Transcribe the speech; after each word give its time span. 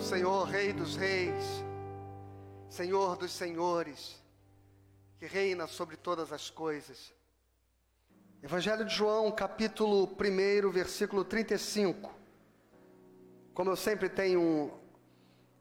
Ao 0.00 0.06
Senhor, 0.06 0.44
Rei 0.44 0.72
dos 0.72 0.96
Reis, 0.96 1.62
Senhor 2.70 3.18
dos 3.18 3.32
Senhores, 3.32 4.18
que 5.18 5.26
reina 5.26 5.66
sobre 5.66 5.94
todas 5.94 6.32
as 6.32 6.48
coisas. 6.48 7.12
Evangelho 8.42 8.86
de 8.86 8.94
João, 8.94 9.30
capítulo 9.30 10.04
1, 10.18 10.70
versículo 10.70 11.22
35. 11.22 12.10
Como 13.52 13.68
eu 13.68 13.76
sempre 13.76 14.08
tenho 14.08 14.72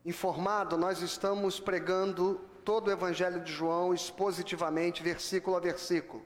informado, 0.06 0.78
nós 0.78 1.02
estamos 1.02 1.60
pregando 1.60 2.40
todo 2.64 2.88
o 2.88 2.92
Evangelho 2.92 3.44
de 3.44 3.52
João 3.52 3.94
expositivamente, 3.94 5.04
versículo 5.04 5.58
a 5.58 5.60
versículo. 5.60 6.26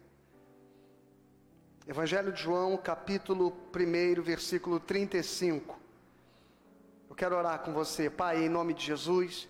Evangelho 1.88 2.32
de 2.32 2.44
João, 2.44 2.78
capítulo 2.78 3.58
1, 3.76 4.22
versículo 4.22 4.80
35. 4.80 5.82
Eu 7.14 7.16
quero 7.16 7.38
orar 7.38 7.60
com 7.60 7.72
você, 7.72 8.10
Pai, 8.10 8.44
em 8.44 8.50
nome 8.50 8.74
de 8.74 8.84
Jesus. 8.84 9.48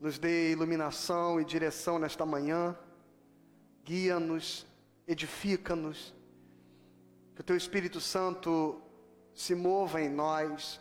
Nos 0.00 0.18
dê 0.18 0.50
iluminação 0.50 1.38
e 1.38 1.44
direção 1.44 1.98
nesta 1.98 2.24
manhã. 2.24 2.74
Guia-nos, 3.84 4.66
edifica-nos. 5.06 6.14
Que 7.34 7.42
o 7.42 7.44
Teu 7.44 7.54
Espírito 7.54 8.00
Santo 8.00 8.80
se 9.34 9.54
mova 9.54 10.00
em 10.00 10.08
nós, 10.08 10.80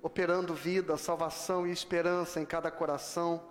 operando 0.00 0.54
vida, 0.54 0.96
salvação 0.96 1.66
e 1.66 1.72
esperança 1.72 2.40
em 2.40 2.46
cada 2.46 2.70
coração, 2.70 3.42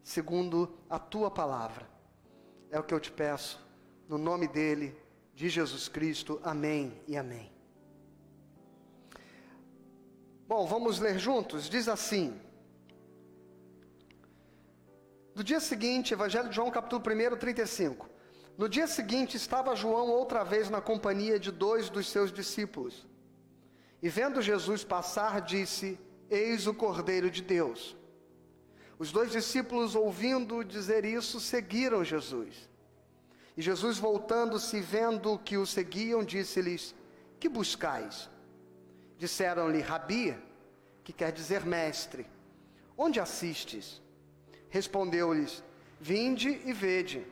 segundo 0.00 0.78
a 0.88 0.96
Tua 0.96 1.28
palavra. 1.28 1.90
É 2.70 2.78
o 2.78 2.84
que 2.84 2.94
eu 2.94 3.00
te 3.00 3.10
peço, 3.10 3.60
no 4.08 4.16
nome 4.16 4.46
dEle, 4.46 4.96
de 5.34 5.48
Jesus 5.48 5.88
Cristo. 5.88 6.40
Amém 6.44 7.02
e 7.08 7.16
amém. 7.16 7.51
Bom, 10.52 10.66
vamos 10.66 10.98
ler 10.98 11.18
juntos? 11.18 11.66
Diz 11.66 11.88
assim. 11.88 12.38
No 15.34 15.42
dia 15.42 15.58
seguinte, 15.58 16.12
Evangelho 16.12 16.50
de 16.50 16.56
João, 16.56 16.70
capítulo 16.70 17.02
1, 17.02 17.38
35. 17.38 18.06
No 18.58 18.68
dia 18.68 18.86
seguinte, 18.86 19.34
estava 19.34 19.74
João 19.74 20.10
outra 20.10 20.44
vez 20.44 20.68
na 20.68 20.78
companhia 20.78 21.38
de 21.38 21.50
dois 21.50 21.88
dos 21.88 22.06
seus 22.06 22.30
discípulos. 22.30 23.08
E 24.02 24.10
vendo 24.10 24.42
Jesus 24.42 24.84
passar, 24.84 25.40
disse: 25.40 25.98
Eis 26.28 26.66
o 26.66 26.74
Cordeiro 26.74 27.30
de 27.30 27.40
Deus. 27.40 27.96
Os 28.98 29.10
dois 29.10 29.32
discípulos, 29.32 29.94
ouvindo 29.94 30.62
dizer 30.62 31.06
isso, 31.06 31.40
seguiram 31.40 32.04
Jesus. 32.04 32.68
E 33.56 33.62
Jesus, 33.62 33.96
voltando-se, 33.96 34.78
vendo 34.82 35.38
que 35.38 35.56
o 35.56 35.64
seguiam, 35.64 36.22
disse-lhes: 36.22 36.94
Que 37.40 37.48
buscais? 37.48 38.28
Disseram-lhe, 39.22 39.80
Rabi, 39.80 40.36
que 41.04 41.12
quer 41.12 41.30
dizer 41.30 41.64
mestre, 41.64 42.26
onde 42.98 43.20
assistes? 43.20 44.02
Respondeu-lhes, 44.68 45.62
Vinde 46.00 46.60
e 46.64 46.72
vede. 46.72 47.24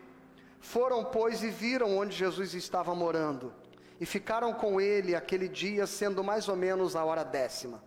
Foram, 0.61 1.05
pois, 1.05 1.43
e 1.43 1.49
viram 1.49 1.99
onde 1.99 2.15
Jesus 2.15 2.55
estava 2.55 2.95
morando, 2.95 3.53
e 4.01 4.07
ficaram 4.07 4.55
com 4.55 4.81
ele 4.81 5.17
aquele 5.17 5.49
dia, 5.49 5.85
sendo 5.85 6.23
mais 6.23 6.49
ou 6.49 6.55
menos 6.55 6.95
a 6.95 7.05
hora 7.05 7.25
décima. 7.25 7.83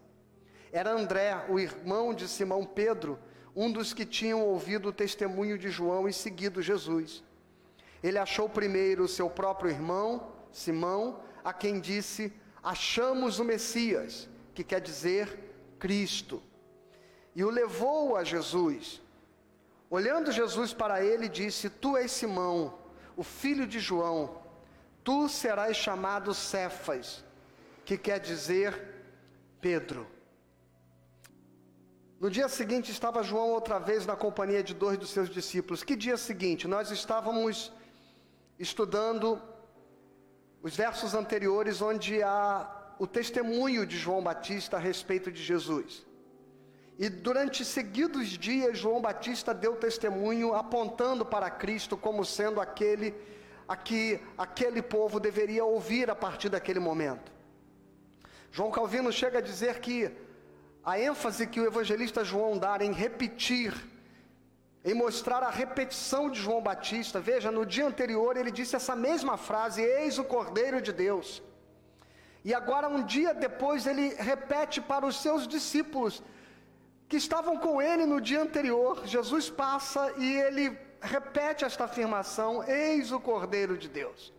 Era 0.70 0.92
André, 0.92 1.46
o 1.48 1.58
irmão 1.58 2.14
de 2.14 2.28
Simão 2.28 2.66
Pedro, 2.66 3.18
um 3.56 3.72
dos 3.72 3.94
que 3.94 4.06
tinham 4.06 4.46
ouvido 4.46 4.90
o 4.90 4.94
testemunho 4.94 5.58
de 5.58 5.70
João 5.70 6.09
e 6.09 6.12
seguido 6.12 6.62
Jesus. 6.62 7.24
Ele 8.04 8.18
achou 8.18 8.50
primeiro 8.50 9.08
seu 9.08 9.30
próprio 9.30 9.72
irmão, 9.72 10.34
Simão, 10.52 11.22
a 11.41 11.53
quem 11.53 11.80
disse: 11.80 12.34
achamos 12.63 13.40
o 13.40 13.44
Messias, 13.44 14.29
que 14.56 14.63
quer 14.63 14.79
dizer 14.79 15.75
Cristo. 15.78 16.41
E 17.35 17.44
o 17.44 17.50
levou 17.50 18.16
a 18.16 18.24
Jesus. 18.24 19.01
Olhando 19.90 20.31
Jesus 20.31 20.73
para 20.73 21.03
ele, 21.03 21.28
disse: 21.28 21.69
Tu 21.69 21.97
és 21.97 22.12
Simão, 22.12 22.79
o 23.18 23.23
filho 23.23 23.68
de 23.68 23.79
João, 23.79 24.41
tu 25.03 25.28
serás 25.28 25.75
chamado 25.75 26.34
Cefas, 26.34 27.23
que 27.84 27.97
quer 27.97 28.19
dizer 28.19 28.81
Pedro. 29.59 30.07
No 32.19 32.29
dia 32.29 32.47
seguinte 32.47 32.90
estava 32.90 33.22
João 33.22 33.50
outra 33.50 33.79
vez 33.79 34.06
na 34.06 34.16
companhia 34.16 34.63
de 34.63 34.73
dois 34.73 34.97
dos 34.97 35.09
seus 35.09 35.29
discípulos. 35.29 35.84
Que 35.84 35.94
dia 35.94 36.16
seguinte? 36.16 36.69
Nós 36.69 36.90
estávamos 36.90 37.69
estudando 38.57 39.41
os 40.63 40.75
versos 40.78 41.13
anteriores 41.13 41.81
onde 41.81 42.24
há 42.24 42.66
o 42.97 43.06
testemunho 43.06 43.85
de 43.85 43.97
João 43.97 44.24
Batista 44.24 44.78
a 44.78 44.79
respeito 44.79 45.29
de 45.29 45.44
Jesus. 45.44 46.06
E 46.97 47.09
durante 47.09 47.66
seguidos 47.66 48.29
dias, 48.29 48.78
João 48.78 49.02
Batista 49.02 49.53
deu 49.53 49.75
testemunho 49.75 50.56
apontando 50.56 51.25
para 51.25 51.50
Cristo 51.50 51.97
como 51.97 52.23
sendo 52.23 52.62
aquele 52.62 53.13
a 53.68 53.75
que 53.75 54.19
aquele 54.38 54.81
povo 54.81 55.19
deveria 55.19 55.66
ouvir 55.66 56.09
a 56.09 56.16
partir 56.16 56.50
daquele 56.50 56.79
momento. 56.79 57.31
João 58.52 58.72
Calvino 58.72 59.12
chega 59.12 59.40
a 59.40 59.41
dizer 59.41 59.79
que 59.79 60.12
a 60.84 61.00
ênfase 61.00 61.47
que 61.47 61.59
o 61.59 61.66
evangelista 61.66 62.23
João 62.23 62.57
dá 62.57 62.78
em 62.81 62.94
repetir 62.94 63.73
em 64.84 64.94
mostrar 64.94 65.42
a 65.44 65.50
repetição 65.50 66.30
de 66.30 66.40
João 66.40 66.62
Batista. 66.62 67.20
Veja, 67.20 67.50
no 67.52 67.66
dia 67.66 67.86
anterior 67.86 68.36
ele 68.36 68.52
disse 68.52 68.76
essa 68.76 68.96
mesma 68.96 69.38
frase: 69.38 69.82
Eis 69.82 70.18
o 70.18 70.24
Cordeiro 70.24 70.82
de 70.82 70.92
Deus. 70.92 71.42
E 72.44 72.54
agora, 72.54 72.90
um 72.90 73.04
dia 73.04 73.34
depois, 73.34 73.88
ele 73.88 74.14
repete 74.16 74.82
para 74.82 75.06
os 75.06 75.22
seus 75.22 75.48
discípulos 75.48 76.22
que 77.08 77.16
estavam 77.16 77.58
com 77.58 77.82
ele 77.82 78.06
no 78.06 78.20
dia 78.20 78.42
anterior. 78.42 79.06
Jesus 79.06 79.50
passa 79.50 80.14
e 80.18 80.36
ele 80.36 80.78
repete 81.02 81.64
esta 81.64 81.86
afirmação: 81.86 82.64
Eis 82.64 83.12
o 83.12 83.20
Cordeiro 83.20 83.78
de 83.78 83.88
Deus. 83.88 84.34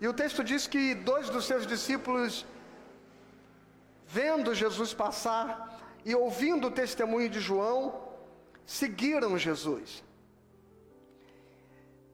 E 0.00 0.08
o 0.08 0.12
texto 0.12 0.42
diz 0.42 0.66
que 0.66 0.94
dois 0.94 1.30
dos 1.30 1.44
seus 1.44 1.64
discípulos, 1.66 2.44
vendo 4.06 4.52
Jesus 4.52 4.92
passar 4.92 5.80
e 6.04 6.14
ouvindo 6.14 6.66
o 6.66 6.70
testemunho 6.70 7.28
de 7.28 7.40
João, 7.40 8.13
seguiram 8.66 9.38
Jesus. 9.38 10.02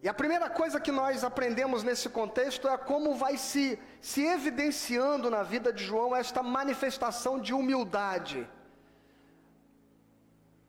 E 0.03 0.09
a 0.09 0.15
primeira 0.15 0.49
coisa 0.49 0.81
que 0.81 0.91
nós 0.91 1.23
aprendemos 1.23 1.83
nesse 1.83 2.09
contexto 2.09 2.67
é 2.67 2.77
como 2.79 3.15
vai 3.15 3.37
se, 3.37 3.79
se 4.01 4.23
evidenciando 4.25 5.29
na 5.29 5.43
vida 5.43 5.73
de 5.73 5.85
João 5.85 6.17
esta 6.17 6.43
manifestação 6.43 7.39
de 7.39 7.53
humildade. 7.53 8.49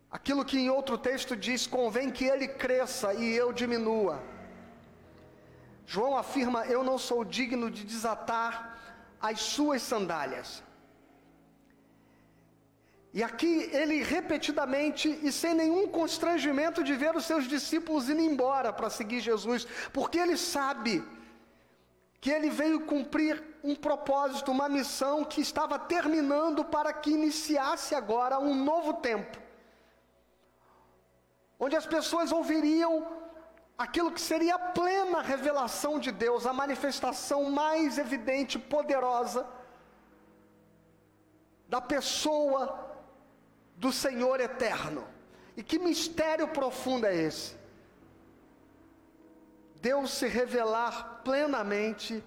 Aquilo 0.09 0.43
que 0.43 0.59
em 0.59 0.69
outro 0.69 0.97
texto 0.97 1.35
diz: 1.37 1.65
convém 1.65 2.11
que 2.11 2.25
ele 2.25 2.47
cresça 2.47 3.13
e 3.13 3.33
eu 3.33 3.53
diminua. 3.53 4.21
João 5.85 6.17
afirma: 6.17 6.65
Eu 6.65 6.83
não 6.83 6.97
sou 6.97 7.23
digno 7.23 7.71
de 7.71 7.85
desatar 7.85 8.77
as 9.21 9.39
suas 9.39 9.81
sandálias. 9.81 10.61
E 13.13 13.21
aqui 13.21 13.69
ele 13.73 14.01
repetidamente 14.03 15.19
e 15.21 15.31
sem 15.31 15.53
nenhum 15.53 15.87
constrangimento 15.87 16.81
de 16.83 16.93
ver 16.95 17.13
os 17.15 17.25
seus 17.25 17.45
discípulos 17.45 18.09
indo 18.09 18.21
embora 18.21 18.71
para 18.71 18.89
seguir 18.89 19.19
Jesus, 19.19 19.67
porque 19.91 20.17
ele 20.17 20.37
sabe 20.37 21.03
que 22.21 22.29
ele 22.29 22.49
veio 22.49 22.85
cumprir 22.85 23.43
um 23.63 23.75
propósito, 23.75 24.51
uma 24.51 24.69
missão 24.69 25.25
que 25.25 25.41
estava 25.41 25.77
terminando 25.77 26.63
para 26.63 26.93
que 26.93 27.11
iniciasse 27.11 27.93
agora 27.95 28.39
um 28.39 28.55
novo 28.55 28.93
tempo, 28.93 29.37
onde 31.59 31.75
as 31.75 31.85
pessoas 31.85 32.31
ouviriam 32.31 33.05
aquilo 33.77 34.11
que 34.11 34.21
seria 34.21 34.55
a 34.55 34.59
plena 34.59 35.21
revelação 35.21 35.99
de 35.99 36.11
Deus, 36.11 36.45
a 36.45 36.53
manifestação 36.53 37.49
mais 37.49 37.97
evidente, 37.97 38.57
poderosa 38.57 39.45
da 41.67 41.81
pessoa 41.81 42.90
do 43.83 43.91
Senhor 43.91 44.39
eterno. 44.39 45.03
E 45.57 45.63
que 45.63 45.79
mistério 45.79 46.47
profundo 46.59 47.07
é 47.07 47.15
esse? 47.15 47.55
Deus 49.81 50.11
se 50.11 50.27
revelar 50.27 51.21
plenamente 51.23 52.23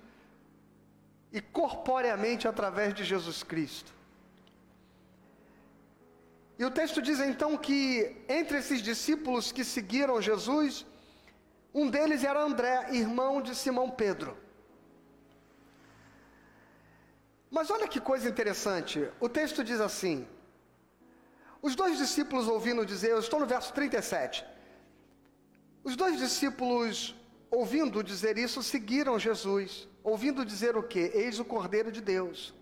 e 1.32 1.40
corporeamente 1.40 2.48
através 2.48 2.92
de 2.92 3.04
Jesus 3.04 3.44
Cristo. 3.44 3.92
E 6.58 6.64
o 6.64 6.72
texto 6.72 7.00
diz 7.00 7.20
então 7.20 7.56
que 7.56 7.80
entre 8.28 8.58
esses 8.58 8.82
discípulos 8.82 9.52
que 9.52 9.64
seguiram 9.64 10.20
Jesus, 10.20 10.84
um 11.72 11.88
deles 11.88 12.24
era 12.24 12.42
André, 12.42 12.88
irmão 12.90 13.40
de 13.40 13.54
Simão 13.54 13.88
Pedro. 13.88 14.36
Mas 17.48 17.70
olha 17.70 17.86
que 17.86 18.00
coisa 18.00 18.28
interessante, 18.28 19.08
o 19.20 19.28
texto 19.28 19.62
diz 19.62 19.80
assim: 19.80 20.26
os 21.66 21.74
dois 21.74 21.96
discípulos 21.96 22.46
ouvindo 22.46 22.84
dizer, 22.84 23.10
eu 23.12 23.20
estou 23.20 23.40
no 23.40 23.46
verso 23.46 23.72
37. 23.72 24.44
Os 25.82 25.96
dois 25.96 26.18
discípulos, 26.18 27.14
ouvindo 27.50 28.04
dizer 28.04 28.36
isso, 28.36 28.62
seguiram 28.62 29.18
Jesus, 29.18 29.88
ouvindo 30.02 30.44
dizer 30.44 30.76
o 30.76 30.82
que? 30.82 31.04
Eis 31.14 31.38
o 31.38 31.44
Cordeiro 31.44 31.90
de 31.90 32.02
Deus. 32.02 32.52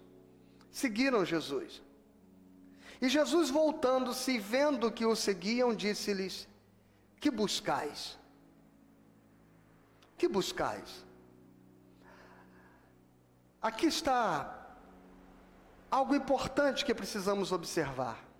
seguiram 0.70 1.25
Jesus. 1.25 1.82
E 3.00 3.08
Jesus, 3.08 3.50
voltando-se 3.50 4.31
e 4.37 4.38
vendo 4.38 4.93
que 4.93 5.04
o 5.04 5.16
seguiam, 5.16 5.75
disse-lhes: 5.75 6.46
Que 7.20 7.31
buscais? 7.31 8.16
Que 10.16 10.28
buscais? 10.28 11.04
Aqui 13.60 13.87
está 13.87 14.76
algo 15.90 16.14
importante 16.14 16.84
que 16.84 16.94
precisamos 16.94 17.50
observar. 17.50 18.31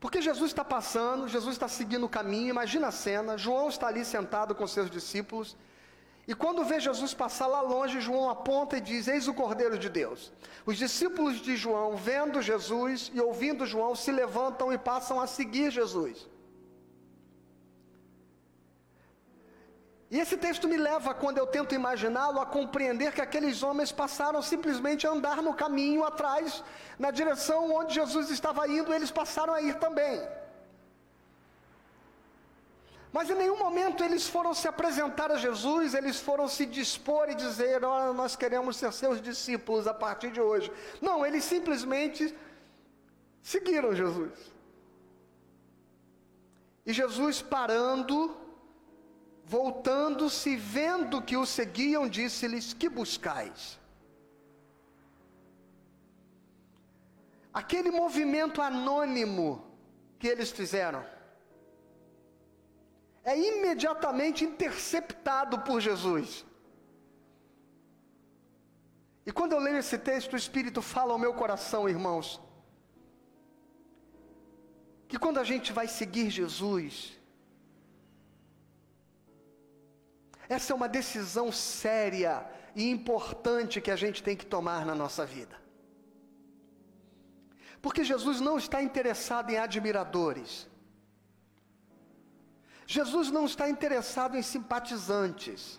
Porque 0.00 0.22
Jesus 0.22 0.50
está 0.50 0.64
passando, 0.64 1.26
Jesus 1.28 1.54
está 1.54 1.66
seguindo 1.66 2.06
o 2.06 2.08
caminho, 2.08 2.50
imagina 2.50 2.88
a 2.88 2.92
cena, 2.92 3.36
João 3.36 3.68
está 3.68 3.88
ali 3.88 4.04
sentado 4.04 4.54
com 4.54 4.66
seus 4.66 4.90
discípulos, 4.90 5.56
e 6.28 6.34
quando 6.34 6.62
vê 6.62 6.78
Jesus 6.78 7.14
passar 7.14 7.46
lá 7.46 7.62
longe, 7.62 8.02
João 8.02 8.28
aponta 8.28 8.76
e 8.76 8.82
diz: 8.82 9.08
Eis 9.08 9.26
o 9.26 9.32
Cordeiro 9.32 9.78
de 9.78 9.88
Deus. 9.88 10.30
Os 10.66 10.76
discípulos 10.76 11.40
de 11.40 11.56
João, 11.56 11.96
vendo 11.96 12.42
Jesus 12.42 13.10
e 13.14 13.18
ouvindo 13.18 13.64
João, 13.64 13.96
se 13.96 14.12
levantam 14.12 14.70
e 14.70 14.76
passam 14.76 15.18
a 15.18 15.26
seguir 15.26 15.70
Jesus. 15.70 16.28
E 20.10 20.18
esse 20.18 20.36
texto 20.38 20.66
me 20.66 20.76
leva, 20.76 21.12
quando 21.12 21.36
eu 21.38 21.46
tento 21.46 21.74
imaginá-lo, 21.74 22.40
a 22.40 22.46
compreender 22.46 23.12
que 23.12 23.20
aqueles 23.20 23.62
homens 23.62 23.92
passaram 23.92 24.40
simplesmente 24.40 25.06
a 25.06 25.10
andar 25.10 25.42
no 25.42 25.52
caminho 25.52 26.02
atrás, 26.02 26.64
na 26.98 27.10
direção 27.10 27.70
onde 27.74 27.94
Jesus 27.94 28.30
estava 28.30 28.66
indo, 28.66 28.94
eles 28.94 29.10
passaram 29.10 29.52
a 29.52 29.60
ir 29.60 29.74
também. 29.78 30.26
Mas 33.12 33.28
em 33.28 33.34
nenhum 33.34 33.58
momento 33.58 34.02
eles 34.02 34.26
foram 34.26 34.54
se 34.54 34.66
apresentar 34.66 35.30
a 35.30 35.36
Jesus, 35.36 35.94
eles 35.94 36.20
foram 36.20 36.46
se 36.48 36.64
dispor 36.64 37.28
e 37.28 37.34
dizer: 37.34 37.84
Olha, 37.84 38.12
nós 38.12 38.36
queremos 38.36 38.76
ser 38.76 38.92
seus 38.92 39.20
discípulos 39.20 39.86
a 39.86 39.94
partir 39.94 40.30
de 40.30 40.40
hoje. 40.40 40.70
Não, 41.00 41.24
eles 41.24 41.44
simplesmente 41.44 42.34
seguiram 43.42 43.94
Jesus. 43.94 44.32
E 46.84 46.92
Jesus 46.92 47.40
parando, 47.40 48.36
voltando-se, 49.48 50.56
vendo 50.56 51.22
que 51.22 51.36
o 51.36 51.46
seguiam, 51.46 52.08
disse-lhes: 52.08 52.72
Que 52.74 52.88
buscais? 52.88 53.78
Aquele 57.60 57.90
movimento 57.90 58.60
anônimo 58.60 59.64
que 60.18 60.28
eles 60.28 60.50
fizeram 60.50 61.04
é 63.24 63.36
imediatamente 63.38 64.44
interceptado 64.44 65.58
por 65.60 65.80
Jesus. 65.80 66.44
E 69.26 69.32
quando 69.32 69.52
eu 69.52 69.58
leio 69.58 69.78
esse 69.78 69.98
texto, 69.98 70.32
o 70.34 70.36
Espírito 70.36 70.80
fala 70.80 71.12
ao 71.12 71.18
meu 71.18 71.34
coração, 71.34 71.88
irmãos, 71.88 72.40
que 75.08 75.18
quando 75.18 75.38
a 75.38 75.44
gente 75.44 75.72
vai 75.72 75.86
seguir 75.86 76.30
Jesus, 76.30 77.17
essa 80.48 80.72
é 80.72 80.76
uma 80.76 80.88
decisão 80.88 81.52
séria 81.52 82.46
e 82.74 82.88
importante 82.88 83.80
que 83.80 83.90
a 83.90 83.96
gente 83.96 84.22
tem 84.22 84.36
que 84.36 84.46
tomar 84.46 84.86
na 84.86 84.94
nossa 84.94 85.26
vida. 85.26 85.56
Porque 87.82 88.02
Jesus 88.02 88.40
não 88.40 88.56
está 88.58 88.82
interessado 88.82 89.50
em 89.50 89.58
admiradores. 89.58 90.68
Jesus 92.86 93.30
não 93.30 93.44
está 93.44 93.68
interessado 93.68 94.36
em 94.36 94.42
simpatizantes. 94.42 95.78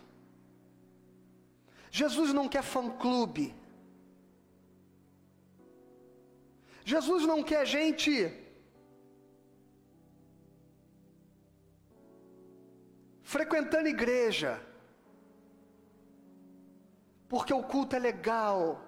Jesus 1.89 2.31
não 2.31 2.47
quer 2.47 2.61
fã-clube. 2.61 3.55
Jesus 6.85 7.25
não 7.25 7.41
quer 7.43 7.65
gente 7.65 8.38
frequentando 13.33 13.87
igreja, 13.87 14.59
porque 17.31 17.53
o 17.53 17.61
culto 17.61 17.95
é 17.95 17.99
legal, 17.99 18.81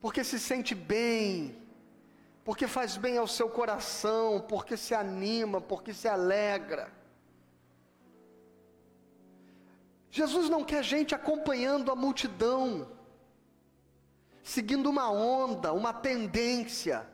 porque 0.00 0.24
se 0.24 0.38
sente 0.38 0.74
bem, 0.74 1.60
porque 2.42 2.66
faz 2.66 2.96
bem 2.96 3.18
ao 3.18 3.26
seu 3.26 3.50
coração, 3.50 4.40
porque 4.48 4.78
se 4.78 4.94
anima, 4.94 5.60
porque 5.60 5.92
se 5.92 6.08
alegra. 6.08 6.90
Jesus 10.10 10.48
não 10.48 10.64
quer 10.64 10.82
gente 10.82 11.14
acompanhando 11.14 11.92
a 11.92 11.94
multidão, 11.94 12.90
seguindo 14.42 14.88
uma 14.88 15.10
onda, 15.10 15.70
uma 15.74 15.92
tendência. 15.92 17.06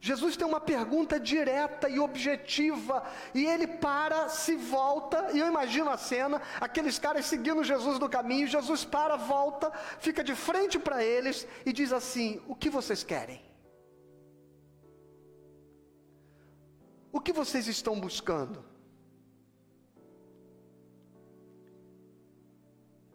Jesus 0.00 0.36
tem 0.36 0.46
uma 0.46 0.60
pergunta 0.60 1.18
direta 1.18 1.88
e 1.88 1.98
objetiva, 1.98 3.02
e 3.34 3.44
ele 3.44 3.66
para, 3.66 4.28
se 4.28 4.54
volta, 4.54 5.32
e 5.32 5.40
eu 5.40 5.48
imagino 5.48 5.90
a 5.90 5.96
cena, 5.96 6.40
aqueles 6.60 6.98
caras 6.98 7.26
seguindo 7.26 7.64
Jesus 7.64 7.98
no 7.98 8.08
caminho, 8.08 8.46
Jesus 8.46 8.84
para, 8.84 9.16
volta, 9.16 9.72
fica 9.98 10.22
de 10.22 10.36
frente 10.36 10.78
para 10.78 11.02
eles 11.02 11.46
e 11.66 11.72
diz 11.72 11.92
assim: 11.92 12.40
O 12.46 12.54
que 12.54 12.70
vocês 12.70 13.02
querem? 13.02 13.42
O 17.10 17.20
que 17.20 17.32
vocês 17.32 17.66
estão 17.66 17.98
buscando? 17.98 18.64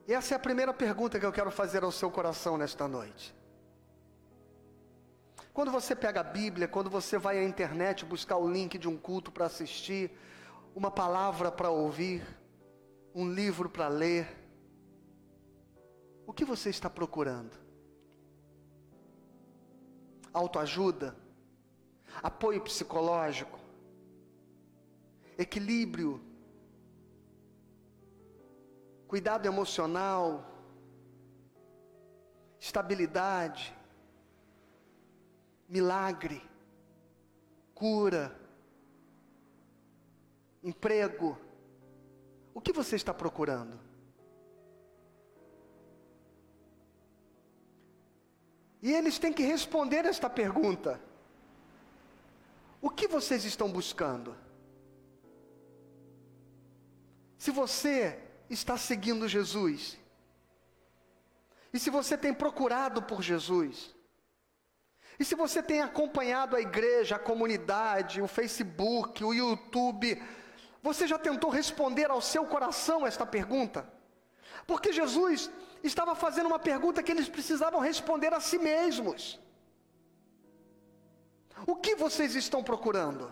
Essa 0.06 0.34
é 0.34 0.36
a 0.36 0.40
primeira 0.40 0.74
pergunta 0.74 1.18
que 1.18 1.26
eu 1.26 1.32
quero 1.32 1.50
fazer 1.50 1.82
ao 1.82 1.92
seu 1.92 2.12
coração 2.12 2.58
nesta 2.58 2.90
noite. 2.90 3.34
Quando 5.54 5.72
você 5.72 5.96
pega 5.96 6.22
a 6.22 6.24
Bíblia, 6.24 6.68
quando 6.68 6.90
você 6.90 7.18
vai 7.18 7.38
à 7.38 7.44
internet 7.44 8.04
buscar 8.04 8.38
o 8.38 8.50
link 8.50 8.78
de 8.78 8.88
um 8.88 8.98
culto 8.98 9.32
para 9.32 9.46
assistir, 9.46 10.12
uma 10.76 10.90
palavra 10.90 11.52
para 11.52 11.70
ouvir, 11.70 12.26
um 13.14 13.30
livro 13.32 13.70
para 13.70 13.88
ler, 13.88 14.28
o 16.26 16.34
que 16.34 16.44
você 16.44 16.70
está 16.70 16.90
procurando? 16.90 17.56
Autoajuda? 20.34 21.16
Apoio 22.22 22.62
psicológico? 22.62 23.60
Equilíbrio 25.38 26.34
cuidado 29.14 29.46
emocional, 29.46 30.44
estabilidade, 32.60 33.72
milagre, 35.74 36.40
cura, 37.74 38.40
emprego. 40.62 41.36
O 42.54 42.62
que 42.62 42.72
você 42.72 42.96
está 42.96 43.12
procurando? 43.12 43.80
E 48.84 48.92
eles 48.94 49.18
têm 49.18 49.34
que 49.34 49.42
responder 49.42 50.06
esta 50.06 50.30
pergunta: 50.30 51.02
O 52.80 52.88
que 52.92 53.08
vocês 53.08 53.44
estão 53.44 53.72
buscando? 53.72 54.38
Se 57.36 57.50
você 57.50 58.20
está 58.48 58.78
seguindo 58.78 59.28
Jesus, 59.28 59.98
e 61.74 61.80
se 61.80 61.90
você 61.90 62.16
tem 62.16 62.32
procurado 62.32 63.02
por 63.02 63.24
Jesus, 63.24 63.96
e 65.20 65.26
se 65.26 65.36
você 65.36 65.62
tem 65.62 65.82
acompanhado 65.82 66.56
a 66.56 66.62
igreja, 66.62 67.16
a 67.16 67.20
comunidade, 67.20 68.22
o 68.22 68.28
Facebook, 68.28 69.24
o 69.24 69.34
YouTube, 69.34 70.22
você 70.82 71.08
já 71.08 71.18
tentou 71.18 71.50
responder 71.50 72.10
ao 72.10 72.22
seu 72.22 72.46
coração 72.46 73.06
esta 73.06 73.26
pergunta? 73.26 73.88
Porque 74.66 74.92
Jesus 74.92 75.50
estava 75.84 76.16
fazendo 76.16 76.48
uma 76.48 76.60
pergunta 76.60 77.04
que 77.04 77.12
eles 77.12 77.30
precisavam 77.30 77.80
responder 77.80 78.34
a 78.34 78.40
si 78.40 78.58
mesmos. 78.58 79.40
O 81.68 81.76
que 81.76 81.96
vocês 81.96 82.36
estão 82.36 82.64
procurando? 82.64 83.32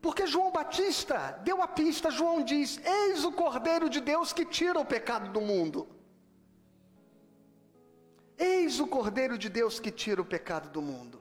Porque 0.00 0.26
João 0.26 0.50
Batista 0.52 1.40
deu 1.42 1.60
a 1.60 1.66
pista, 1.66 2.10
João 2.10 2.42
diz: 2.42 2.80
Eis 2.84 3.24
o 3.24 3.32
Cordeiro 3.32 3.90
de 3.90 4.00
Deus 4.00 4.32
que 4.32 4.44
tira 4.44 4.78
o 4.78 4.84
pecado 4.84 5.30
do 5.30 5.40
mundo. 5.40 5.88
Eis 8.38 8.78
o 8.78 8.86
Cordeiro 8.86 9.36
de 9.36 9.48
Deus 9.48 9.80
que 9.80 9.90
tira 9.90 10.22
o 10.22 10.24
pecado 10.24 10.70
do 10.70 10.80
mundo. 10.80 11.20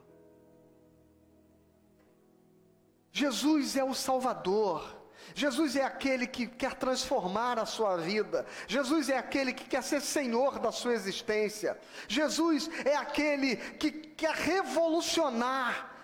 Jesus 3.11 3.75
é 3.75 3.83
o 3.83 3.95
Salvador. 3.95 4.95
Jesus 5.33 5.75
é 5.75 5.83
aquele 5.83 6.27
que 6.27 6.45
quer 6.45 6.75
transformar 6.75 7.57
a 7.57 7.65
sua 7.65 7.97
vida. 7.97 8.45
Jesus 8.67 9.09
é 9.09 9.17
aquele 9.17 9.51
que 9.53 9.65
quer 9.65 9.81
ser 9.81 10.01
senhor 10.01 10.59
da 10.59 10.71
sua 10.71 10.93
existência. 10.93 11.77
Jesus 12.07 12.69
é 12.85 12.95
aquele 12.95 13.55
que 13.55 13.89
quer 13.91 14.35
revolucionar 14.35 15.96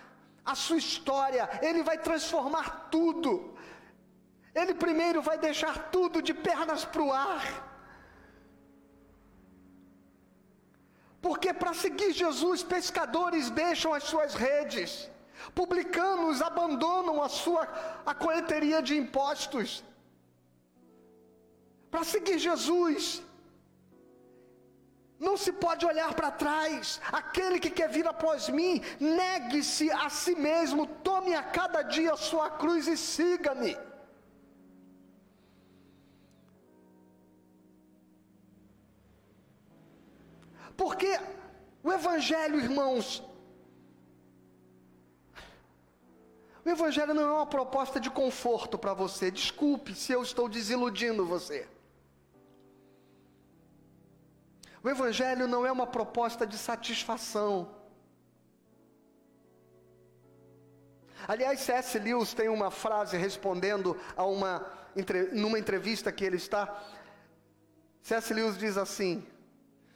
a 0.46 0.56
sua 0.56 0.78
história, 0.78 1.50
Ele 1.62 1.82
vai 1.84 1.98
transformar 1.98 2.90
tudo. 2.92 3.56
Ele 4.54 4.74
primeiro 4.74 5.22
vai 5.22 5.38
deixar 5.38 5.76
tudo 5.90 6.22
de 6.22 6.34
pernas 6.34 6.84
para 6.86 7.04
o 7.04 7.12
ar. 7.12 7.46
Porque 11.22 11.54
para 11.54 11.74
seguir 11.74 12.12
Jesus, 12.12 12.62
pescadores 12.62 13.50
deixam 13.50 13.94
as 13.94 14.04
suas 14.04 14.34
redes, 14.34 15.10
publicanos 15.56 16.42
abandonam 16.42 17.24
a 17.24 17.30
sua 17.30 17.64
a 18.06 18.14
colheiteria 18.14 18.82
de 18.82 18.96
impostos. 18.98 19.84
Para 21.90 22.04
seguir 22.04 22.38
Jesus, 22.38 23.24
não 25.28 25.36
se 25.44 25.52
pode 25.64 25.86
olhar 25.92 26.12
para 26.20 26.30
trás. 26.44 27.00
Aquele 27.22 27.58
que 27.64 27.72
quer 27.78 27.90
vir 27.96 28.06
após 28.14 28.50
mim, 28.50 28.74
negue-se 29.00 29.90
a 29.92 30.10
si 30.10 30.36
mesmo, 30.36 30.86
tome 31.10 31.34
a 31.34 31.44
cada 31.60 31.82
dia 31.96 32.14
a 32.14 32.24
sua 32.30 32.50
cruz 32.62 32.88
e 32.88 32.98
siga-me. 32.98 33.76
Porque 40.76 41.12
o 41.84 41.92
Evangelho, 41.92 42.60
irmãos, 42.60 43.24
o 46.66 46.70
Evangelho 46.70 47.14
não 47.14 47.24
é 47.24 47.34
uma 47.34 47.46
proposta 47.46 48.00
de 48.00 48.10
conforto 48.10 48.78
para 48.78 48.94
você. 48.94 49.30
Desculpe 49.30 49.94
se 49.94 50.12
eu 50.12 50.22
estou 50.24 50.48
desiludindo 50.50 51.26
você. 51.26 51.68
O 54.84 54.90
Evangelho 54.90 55.48
não 55.48 55.66
é 55.66 55.72
uma 55.72 55.88
proposta 55.88 56.46
de 56.46 56.58
satisfação. 56.58 57.74
Aliás, 61.26 61.62
C.S. 61.62 61.98
Lewis 61.98 62.34
tem 62.34 62.50
uma 62.50 62.70
frase 62.70 63.16
respondendo 63.16 63.98
a 64.16 64.26
uma 64.26 64.84
numa 65.32 65.58
entrevista 65.58 66.12
que 66.12 66.26
ele 66.26 66.36
está. 66.36 66.84
C.S. 68.02 68.34
Lewis 68.34 68.58
diz 68.58 68.78
assim: 68.78 69.26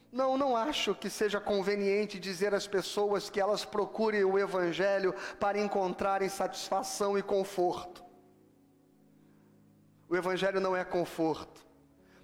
Não, 0.09 0.37
não 0.37 0.55
acho 0.55 0.95
que 0.95 1.09
seja 1.09 1.41
conveniente 1.41 2.17
dizer 2.17 2.55
às 2.55 2.65
pessoas 2.65 3.29
que 3.29 3.41
elas 3.41 3.65
procurem 3.65 4.23
o 4.23 4.39
Evangelho 4.39 5.13
para 5.37 5.59
encontrarem 5.59 6.29
satisfação 6.29 7.17
e 7.17 7.21
conforto. 7.21 8.05
O 10.07 10.15
Evangelho 10.15 10.61
não 10.61 10.73
é 10.73 10.85
conforto. 10.85 11.66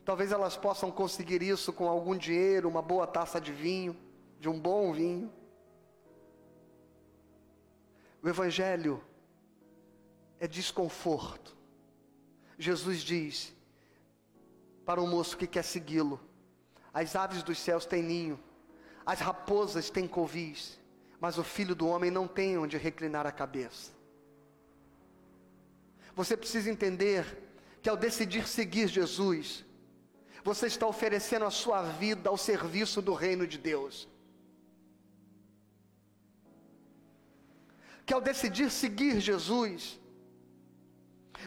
Talvez 0.05 0.31
elas 0.31 0.57
possam 0.57 0.91
conseguir 0.91 1.41
isso 1.41 1.71
com 1.71 1.87
algum 1.87 2.17
dinheiro, 2.17 2.67
uma 2.67 2.81
boa 2.81 3.07
taça 3.07 3.39
de 3.39 3.53
vinho, 3.53 3.95
de 4.39 4.49
um 4.49 4.59
bom 4.59 4.91
vinho. 4.91 5.31
O 8.21 8.27
Evangelho 8.27 9.01
é 10.39 10.47
desconforto. 10.47 11.55
Jesus 12.57 13.01
diz 13.01 13.53
para 14.85 15.01
o 15.01 15.07
moço 15.07 15.37
que 15.37 15.47
quer 15.47 15.63
segui-lo: 15.63 16.19
as 16.93 17.15
aves 17.15 17.41
dos 17.41 17.57
céus 17.57 17.85
têm 17.85 18.03
ninho, 18.03 18.39
as 19.05 19.19
raposas 19.19 19.89
têm 19.89 20.07
covis, 20.07 20.79
mas 21.19 21.37
o 21.37 21.43
filho 21.43 21.73
do 21.73 21.87
homem 21.87 22.11
não 22.11 22.27
tem 22.27 22.57
onde 22.57 22.77
reclinar 22.77 23.25
a 23.25 23.31
cabeça. 23.31 23.91
Você 26.15 26.37
precisa 26.37 26.69
entender 26.69 27.25
que 27.81 27.89
ao 27.89 27.97
decidir 27.97 28.47
seguir 28.47 28.87
Jesus, 28.87 29.65
você 30.43 30.67
está 30.67 30.85
oferecendo 30.85 31.45
a 31.45 31.51
sua 31.51 31.81
vida 31.83 32.29
ao 32.29 32.37
serviço 32.37 33.01
do 33.01 33.13
reino 33.13 33.45
de 33.47 33.57
Deus. 33.57 34.07
Que 38.05 38.13
ao 38.13 38.21
decidir 38.21 38.69
seguir 38.69 39.19
Jesus, 39.19 39.97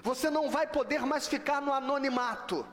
você 0.03 0.31
não 0.31 0.49
vai 0.51 0.67
poder 0.67 1.01
mais 1.01 1.29
ficar 1.29 1.61
no 1.61 1.73
anonimato. 1.73 2.67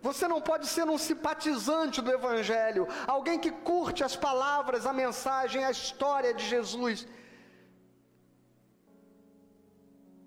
Você 0.00 0.26
não 0.26 0.40
pode 0.40 0.66
ser 0.66 0.84
um 0.84 0.96
simpatizante 0.96 2.00
do 2.00 2.10
Evangelho, 2.10 2.88
alguém 3.06 3.38
que 3.38 3.50
curte 3.50 4.02
as 4.02 4.16
palavras, 4.16 4.86
a 4.86 4.92
mensagem, 4.92 5.64
a 5.64 5.70
história 5.70 6.32
de 6.32 6.46
Jesus 6.46 7.06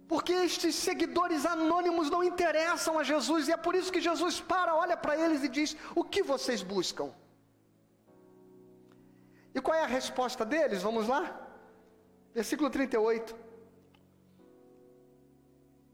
Porque 0.08 0.34
estes 0.34 0.76
seguidores 0.76 1.46
anônimos 1.46 2.10
não 2.10 2.24
interessam 2.24 3.00
a 3.00 3.04
Jesus, 3.04 3.48
e 3.48 3.52
é 3.52 3.58
por 3.58 3.74
isso 3.76 3.92
que 3.92 4.02
Jesus 4.02 4.40
para, 4.42 4.76
olha 4.76 4.98
para 4.98 5.18
eles 5.18 5.44
e 5.44 5.50
diz: 5.50 5.76
O 5.96 6.04
que 6.04 6.22
vocês 6.22 6.62
buscam? 6.62 7.12
E 9.56 9.62
qual 9.62 9.78
é 9.78 9.84
a 9.84 9.88
resposta 9.88 10.44
deles? 10.44 10.82
Vamos 10.82 11.08
lá? 11.08 11.40
Versículo 12.34 12.70
38. 12.70 13.36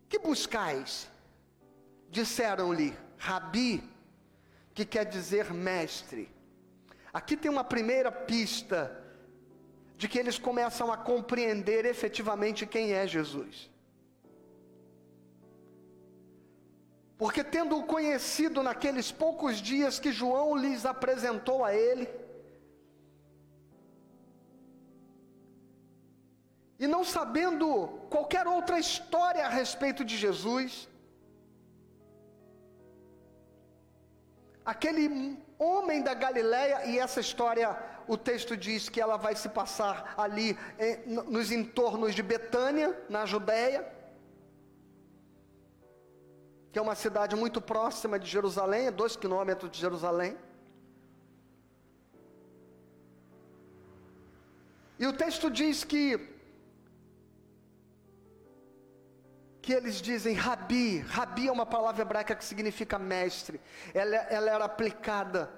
Que 0.07 0.17
buscais? 0.17 1.09
Disseram-lhe, 2.09 2.97
Rabi, 3.17 3.83
que 4.73 4.85
quer 4.85 5.05
dizer 5.05 5.53
mestre. 5.53 6.33
Aqui 7.13 7.35
tem 7.35 7.51
uma 7.51 7.63
primeira 7.63 8.11
pista 8.11 9.03
de 9.97 10.07
que 10.07 10.17
eles 10.17 10.39
começam 10.39 10.91
a 10.91 10.97
compreender 10.97 11.85
efetivamente 11.85 12.65
quem 12.65 12.93
é 12.93 13.05
Jesus. 13.05 13.69
Porque 17.21 17.43
tendo 17.43 17.83
conhecido 17.83 18.63
naqueles 18.63 19.11
poucos 19.11 19.57
dias 19.57 19.99
que 19.99 20.09
João 20.09 20.55
lhes 20.55 20.85
apresentou 20.85 21.65
a 21.65 21.75
ele, 21.75 22.07
e 26.79 26.88
não 26.88 27.03
sabendo 27.03 27.67
qualquer 28.09 28.47
outra 28.47 28.79
história 28.79 29.45
a 29.45 29.49
respeito 29.49 30.05
de 30.05 30.15
Jesus, 30.15 30.88
aquele 34.63 35.38
homem 35.57 36.01
da 36.01 36.13
Galileia, 36.13 36.85
e 36.85 36.97
essa 36.97 37.19
história, 37.19 37.77
o 38.07 38.15
texto 38.15 38.55
diz 38.55 38.88
que 38.88 39.01
ela 39.01 39.17
vai 39.17 39.35
se 39.35 39.49
passar 39.49 40.13
ali 40.17 40.57
nos 41.27 41.51
entornos 41.51 42.15
de 42.15 42.23
Betânia, 42.23 42.97
na 43.09 43.25
Judéia 43.25 43.98
que 46.71 46.77
é 46.77 46.81
uma 46.81 46.95
cidade 46.95 47.35
muito 47.35 47.59
próxima 47.59 48.19
de 48.19 48.27
Jerusalém, 48.29 48.88
é 48.88 48.91
dois 48.91 49.15
quilômetros 49.15 49.71
de 49.71 49.79
Jerusalém. 49.79 50.38
E 54.99 55.07
o 55.07 55.13
texto 55.13 55.49
diz 55.49 55.83
que 55.83 56.35
que 59.61 59.73
eles 59.73 60.01
dizem 60.01 60.33
rabi, 60.33 60.99
rabi 60.99 61.47
é 61.47 61.51
uma 61.51 61.65
palavra 61.65 62.01
hebraica 62.01 62.33
que 62.33 62.43
significa 62.43 62.97
mestre. 62.97 63.61
Ela, 63.93 64.15
ela 64.15 64.49
era 64.49 64.65
aplicada 64.65 65.51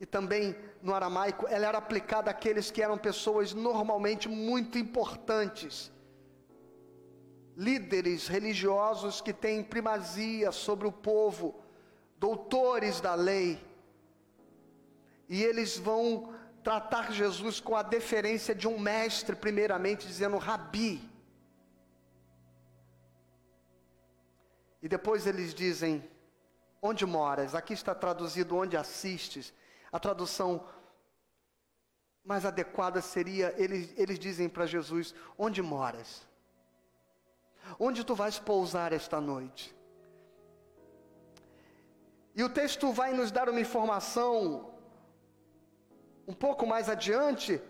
e 0.00 0.06
também 0.06 0.56
no 0.80 0.94
aramaico, 0.94 1.46
ela 1.48 1.66
era 1.66 1.76
aplicada 1.76 2.30
àqueles 2.30 2.70
que 2.70 2.82
eram 2.82 2.96
pessoas 2.96 3.52
normalmente 3.52 4.26
muito 4.28 4.78
importantes 4.78 5.91
líderes 7.56 8.28
religiosos 8.28 9.20
que 9.20 9.32
têm 9.32 9.62
primazia 9.62 10.50
sobre 10.52 10.86
o 10.86 10.92
povo, 10.92 11.62
doutores 12.18 13.00
da 13.00 13.14
lei, 13.14 13.62
e 15.28 15.42
eles 15.42 15.78
vão 15.78 16.34
tratar 16.62 17.12
Jesus 17.12 17.58
com 17.60 17.74
a 17.74 17.82
deferência 17.82 18.54
de 18.54 18.68
um 18.68 18.78
mestre, 18.78 19.34
primeiramente 19.34 20.06
dizendo 20.06 20.36
rabi. 20.36 21.00
E 24.80 24.88
depois 24.88 25.26
eles 25.26 25.54
dizem: 25.54 26.08
Onde 26.80 27.06
moras? 27.06 27.54
Aqui 27.54 27.72
está 27.72 27.94
traduzido 27.94 28.56
onde 28.56 28.76
assistes. 28.76 29.52
A 29.90 29.98
tradução 29.98 30.66
mais 32.24 32.44
adequada 32.44 33.00
seria: 33.00 33.54
eles, 33.56 33.92
eles 33.96 34.18
dizem 34.18 34.48
para 34.48 34.66
Jesus: 34.66 35.14
Onde 35.38 35.62
moras? 35.62 36.26
Onde 37.78 38.04
tu 38.04 38.14
vais 38.14 38.38
pousar 38.38 38.92
esta 38.92 39.20
noite? 39.20 39.74
E 42.34 42.42
o 42.42 42.48
texto 42.48 42.92
vai 42.92 43.12
nos 43.12 43.30
dar 43.30 43.48
uma 43.48 43.60
informação 43.60 44.70
um 46.26 46.32
pouco 46.32 46.66
mais 46.66 46.88
adiante, 46.88 47.60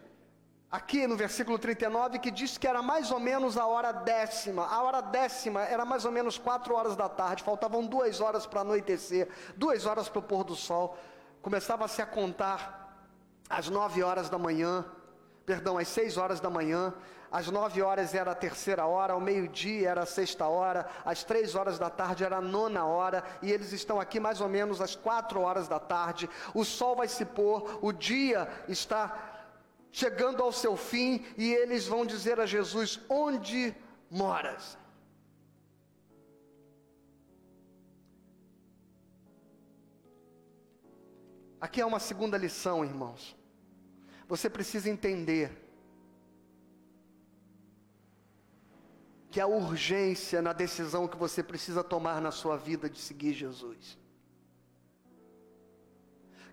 aqui 0.70 1.06
no 1.06 1.16
versículo 1.16 1.58
39, 1.58 2.18
que 2.18 2.30
diz 2.30 2.56
que 2.56 2.68
era 2.68 2.80
mais 2.80 3.10
ou 3.10 3.18
menos 3.18 3.56
a 3.56 3.66
hora 3.66 3.92
décima. 3.92 4.66
A 4.66 4.82
hora 4.82 5.00
décima 5.00 5.62
era 5.62 5.84
mais 5.84 6.04
ou 6.04 6.12
menos 6.12 6.38
quatro 6.38 6.74
horas 6.74 6.94
da 6.94 7.08
tarde, 7.08 7.42
faltavam 7.42 7.86
duas 7.86 8.20
horas 8.20 8.46
para 8.46 8.60
anoitecer, 8.60 9.28
duas 9.56 9.84
horas 9.84 10.08
para 10.08 10.20
o 10.20 10.22
pôr 10.22 10.44
do 10.44 10.54
sol. 10.54 10.96
Começava-se 11.40 12.00
a 12.00 12.06
contar 12.06 13.04
às 13.50 13.68
nove 13.68 14.02
horas 14.02 14.30
da 14.30 14.38
manhã, 14.38 14.84
perdão, 15.44 15.76
às 15.76 15.88
seis 15.88 16.16
horas 16.16 16.40
da 16.40 16.48
manhã, 16.48 16.94
às 17.32 17.48
nove 17.48 17.80
horas 17.80 18.14
era 18.14 18.32
a 18.32 18.34
terceira 18.34 18.84
hora, 18.84 19.14
ao 19.14 19.20
meio-dia 19.20 19.88
era 19.88 20.02
a 20.02 20.06
sexta 20.06 20.46
hora, 20.46 20.86
às 21.02 21.24
três 21.24 21.54
horas 21.54 21.78
da 21.78 21.88
tarde 21.88 22.22
era 22.22 22.36
a 22.36 22.42
nona 22.42 22.84
hora, 22.84 23.24
e 23.40 23.50
eles 23.50 23.72
estão 23.72 23.98
aqui 23.98 24.20
mais 24.20 24.42
ou 24.42 24.50
menos 24.50 24.82
às 24.82 24.94
quatro 24.94 25.40
horas 25.40 25.66
da 25.66 25.80
tarde. 25.80 26.28
O 26.54 26.62
sol 26.62 26.94
vai 26.94 27.08
se 27.08 27.24
pôr, 27.24 27.78
o 27.80 27.90
dia 27.90 28.46
está 28.68 29.46
chegando 29.90 30.42
ao 30.42 30.52
seu 30.52 30.76
fim, 30.76 31.24
e 31.38 31.50
eles 31.54 31.86
vão 31.86 32.04
dizer 32.04 32.38
a 32.38 32.44
Jesus: 32.44 33.00
Onde 33.08 33.74
moras? 34.10 34.76
Aqui 41.58 41.80
é 41.80 41.86
uma 41.86 42.00
segunda 42.00 42.36
lição, 42.36 42.84
irmãos. 42.84 43.34
Você 44.28 44.50
precisa 44.50 44.90
entender 44.90 45.61
que 49.32 49.40
a 49.40 49.46
urgência 49.46 50.42
na 50.46 50.52
decisão 50.52 51.08
que 51.08 51.16
você 51.24 51.42
precisa 51.42 51.82
tomar 51.82 52.20
na 52.20 52.30
sua 52.30 52.56
vida 52.68 52.86
de 52.94 53.00
seguir 53.08 53.32
Jesus. 53.32 53.98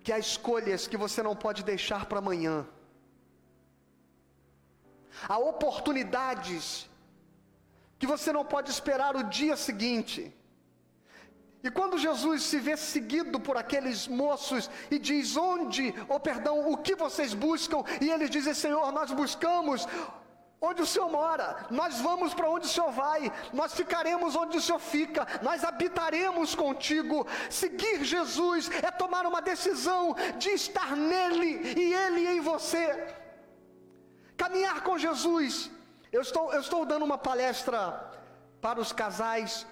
Que 0.02 0.10
há 0.14 0.18
escolhas 0.18 0.86
que 0.90 0.96
você 0.96 1.22
não 1.22 1.36
pode 1.44 1.62
deixar 1.62 2.06
para 2.06 2.20
amanhã. 2.20 2.66
Há 5.28 5.38
oportunidades 5.52 6.88
que 7.98 8.06
você 8.06 8.32
não 8.32 8.44
pode 8.54 8.70
esperar 8.70 9.14
o 9.14 9.24
dia 9.24 9.56
seguinte. 9.68 10.34
E 11.62 11.70
quando 11.70 11.98
Jesus 11.98 12.42
se 12.44 12.58
vê 12.58 12.74
seguido 12.78 13.38
por 13.38 13.58
aqueles 13.58 14.08
moços 14.08 14.70
e 14.90 14.98
diz: 14.98 15.36
Onde, 15.36 15.94
ou 16.08 16.16
oh, 16.16 16.20
perdão, 16.20 16.72
o 16.72 16.78
que 16.78 16.94
vocês 16.94 17.34
buscam? 17.34 17.84
E 18.00 18.08
eles 18.08 18.30
dizem: 18.30 18.54
Senhor, 18.54 18.90
nós 18.90 19.12
buscamos 19.12 19.86
onde 20.60 20.82
o 20.82 20.86
Senhor 20.86 21.10
mora, 21.10 21.66
nós 21.70 22.00
vamos 22.00 22.34
para 22.34 22.50
onde 22.50 22.66
o 22.66 22.68
Senhor 22.68 22.90
vai, 22.90 23.32
nós 23.52 23.72
ficaremos 23.74 24.36
onde 24.36 24.58
o 24.58 24.60
Senhor 24.60 24.78
fica, 24.78 25.26
nós 25.40 25.64
habitaremos 25.64 26.54
contigo. 26.54 27.26
Seguir 27.48 28.04
Jesus 28.04 28.70
é 28.82 28.90
tomar 28.90 29.24
uma 29.24 29.40
decisão 29.40 30.14
de 30.36 30.50
estar 30.50 30.94
nele 30.94 31.80
e 31.80 31.94
ele 31.94 32.28
em 32.28 32.40
você. 32.40 33.14
Caminhar 34.36 34.82
com 34.82 34.98
Jesus. 34.98 35.70
Eu 36.12 36.20
estou, 36.20 36.52
eu 36.52 36.60
estou 36.60 36.84
dando 36.84 37.04
uma 37.04 37.16
palestra 37.16 38.10
para 38.60 38.78
os 38.78 38.92
casais 38.92 39.66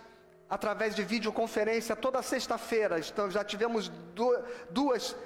através 0.48 0.94
de 0.94 1.02
videoconferência 1.02 1.94
toda 1.94 2.22
sexta-feira. 2.22 2.98
Então, 2.98 3.30
já 3.30 3.44
tivemos 3.44 3.88
duas, 4.14 4.44
duas, 4.70 5.16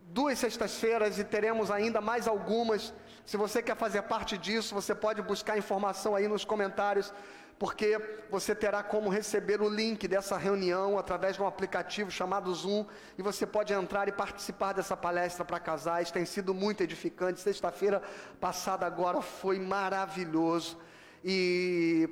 duas 0.00 0.38
sextas-feiras 0.38 1.18
e 1.18 1.24
teremos 1.24 1.70
ainda 1.70 2.00
mais 2.00 2.26
algumas. 2.26 2.92
Se 3.24 3.36
você 3.36 3.62
quer 3.62 3.76
fazer 3.76 4.02
parte 4.02 4.36
disso, 4.36 4.74
você 4.74 4.94
pode 4.94 5.22
buscar 5.22 5.56
informação 5.56 6.14
aí 6.14 6.26
nos 6.26 6.44
comentários, 6.44 7.12
porque 7.58 7.98
você 8.30 8.54
terá 8.54 8.82
como 8.82 9.10
receber 9.10 9.60
o 9.60 9.68
link 9.68 10.08
dessa 10.08 10.36
reunião 10.36 10.98
através 10.98 11.36
de 11.36 11.42
um 11.42 11.46
aplicativo 11.46 12.10
chamado 12.10 12.54
Zoom 12.54 12.86
e 13.18 13.22
você 13.22 13.46
pode 13.46 13.72
entrar 13.72 14.08
e 14.08 14.12
participar 14.12 14.72
dessa 14.72 14.96
palestra 14.96 15.44
para 15.44 15.60
casais. 15.60 16.10
Tem 16.10 16.24
sido 16.24 16.54
muito 16.54 16.82
edificante. 16.82 17.40
Sexta-feira 17.40 18.02
passada 18.40 18.86
agora 18.86 19.20
foi 19.20 19.58
maravilhoso. 19.58 20.78
E 21.22 22.08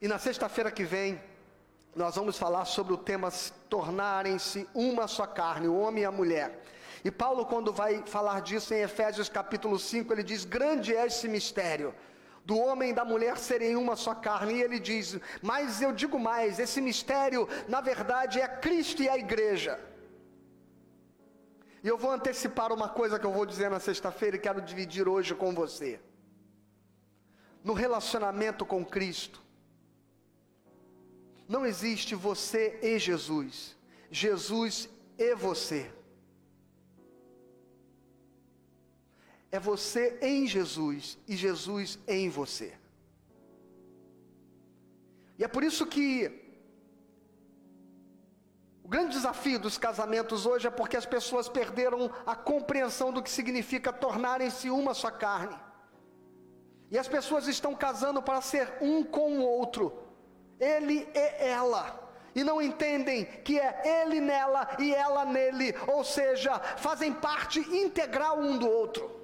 e 0.00 0.06
na 0.06 0.16
sexta-feira 0.16 0.70
que 0.70 0.84
vem, 0.84 1.20
nós 1.96 2.14
vamos 2.14 2.38
falar 2.38 2.64
sobre 2.66 2.92
o 2.92 2.96
tema 2.96 3.30
tornarem-se 3.68 4.68
uma 4.72 5.08
só 5.08 5.26
carne, 5.26 5.66
o 5.66 5.76
homem 5.76 6.04
e 6.04 6.06
a 6.06 6.12
mulher. 6.12 6.62
E 7.04 7.10
Paulo, 7.10 7.46
quando 7.46 7.72
vai 7.72 8.02
falar 8.06 8.40
disso 8.40 8.74
em 8.74 8.80
Efésios 8.80 9.28
capítulo 9.28 9.78
5, 9.78 10.12
ele 10.12 10.22
diz: 10.22 10.44
Grande 10.44 10.94
é 10.94 11.06
esse 11.06 11.28
mistério 11.28 11.94
do 12.44 12.58
homem 12.58 12.90
e 12.90 12.94
da 12.94 13.04
mulher 13.04 13.36
serem 13.36 13.76
uma 13.76 13.94
só 13.94 14.14
carne. 14.14 14.54
E 14.54 14.62
ele 14.62 14.78
diz: 14.78 15.18
Mas 15.42 15.80
eu 15.82 15.92
digo 15.92 16.18
mais: 16.18 16.58
esse 16.58 16.80
mistério, 16.80 17.48
na 17.68 17.80
verdade, 17.80 18.40
é 18.40 18.48
Cristo 18.48 19.02
e 19.02 19.08
a 19.08 19.16
igreja. 19.16 19.78
E 21.82 21.86
eu 21.86 21.96
vou 21.96 22.10
antecipar 22.10 22.72
uma 22.72 22.88
coisa 22.88 23.18
que 23.18 23.26
eu 23.26 23.32
vou 23.32 23.46
dizer 23.46 23.70
na 23.70 23.78
sexta-feira 23.78 24.36
e 24.36 24.40
quero 24.40 24.60
dividir 24.60 25.08
hoje 25.08 25.34
com 25.34 25.54
você. 25.54 26.00
No 27.62 27.72
relacionamento 27.72 28.64
com 28.64 28.84
Cristo, 28.84 29.42
não 31.48 31.64
existe 31.64 32.14
você 32.14 32.78
e 32.82 32.98
Jesus. 32.98 33.76
Jesus 34.10 34.88
e 35.16 35.34
você. 35.34 35.90
É 39.50 39.58
você 39.58 40.18
em 40.20 40.46
Jesus 40.46 41.18
e 41.26 41.36
Jesus 41.36 41.98
em 42.06 42.28
você. 42.28 42.74
E 45.38 45.44
é 45.44 45.48
por 45.48 45.62
isso 45.62 45.86
que 45.86 46.46
o 48.82 48.88
grande 48.88 49.12
desafio 49.12 49.58
dos 49.58 49.78
casamentos 49.78 50.46
hoje 50.46 50.66
é 50.66 50.70
porque 50.70 50.96
as 50.96 51.06
pessoas 51.06 51.48
perderam 51.48 52.10
a 52.26 52.34
compreensão 52.34 53.12
do 53.12 53.22
que 53.22 53.30
significa 53.30 53.92
tornarem-se 53.92 54.70
uma 54.70 54.94
só 54.94 55.10
carne. 55.10 55.56
E 56.90 56.98
as 56.98 57.06
pessoas 57.06 57.46
estão 57.46 57.74
casando 57.74 58.22
para 58.22 58.40
ser 58.40 58.72
um 58.80 59.04
com 59.04 59.38
o 59.38 59.42
outro 59.42 60.08
ele 60.60 61.08
e 61.14 61.44
ela. 61.44 62.08
E 62.34 62.44
não 62.44 62.60
entendem 62.60 63.24
que 63.24 63.58
é 63.58 64.02
ele 64.02 64.20
nela 64.20 64.68
e 64.78 64.94
ela 64.94 65.24
nele, 65.24 65.74
ou 65.86 66.04
seja, 66.04 66.58
fazem 66.76 67.12
parte 67.12 67.58
integral 67.60 68.38
um 68.38 68.58
do 68.58 68.68
outro. 68.68 69.17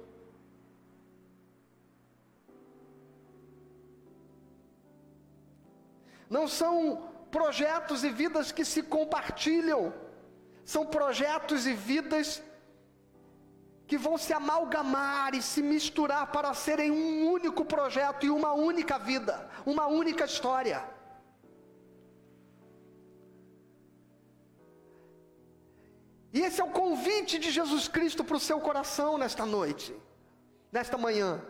Não 6.29 6.47
são 6.47 7.09
projetos 7.31 8.03
e 8.03 8.09
vidas 8.09 8.51
que 8.51 8.65
se 8.65 8.81
compartilham, 8.81 9.93
são 10.63 10.85
projetos 10.85 11.67
e 11.67 11.73
vidas 11.73 12.41
que 13.87 13.97
vão 13.97 14.17
se 14.17 14.33
amalgamar 14.33 15.35
e 15.35 15.41
se 15.41 15.61
misturar 15.61 16.31
para 16.31 16.53
serem 16.53 16.91
um 16.91 17.29
único 17.29 17.63
projeto 17.63 18.25
e 18.25 18.29
uma 18.29 18.53
única 18.53 18.97
vida, 18.97 19.47
uma 19.65 19.85
única 19.85 20.25
história. 20.25 20.83
E 26.33 26.41
esse 26.41 26.59
é 26.59 26.63
o 26.63 26.69
convite 26.69 27.39
de 27.39 27.51
Jesus 27.51 27.87
Cristo 27.87 28.23
para 28.23 28.35
o 28.35 28.39
seu 28.39 28.59
coração 28.59 29.17
nesta 29.17 29.45
noite, 29.45 29.95
nesta 30.71 30.97
manhã. 30.97 31.41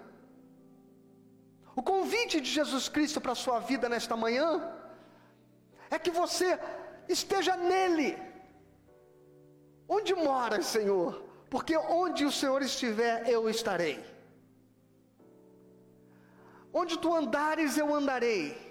O 1.75 1.83
convite 1.83 2.39
de 2.39 2.49
Jesus 2.49 2.87
Cristo 2.95 3.19
para 3.19 3.33
a 3.33 3.41
sua 3.43 3.59
vida 3.59 3.89
nesta 3.89 4.15
manhã 4.15 4.47
é 5.89 5.99
que 5.99 6.11
você 6.11 6.59
esteja 7.07 7.55
nele. 7.55 8.17
Onde 9.87 10.13
mora, 10.15 10.61
Senhor? 10.61 11.23
Porque 11.49 11.75
onde 11.77 12.25
o 12.25 12.31
Senhor 12.31 12.61
estiver, 12.61 13.27
eu 13.29 13.49
estarei. 13.49 14.03
Onde 16.73 16.97
tu 16.97 17.13
andares, 17.13 17.77
eu 17.77 17.93
andarei 17.93 18.65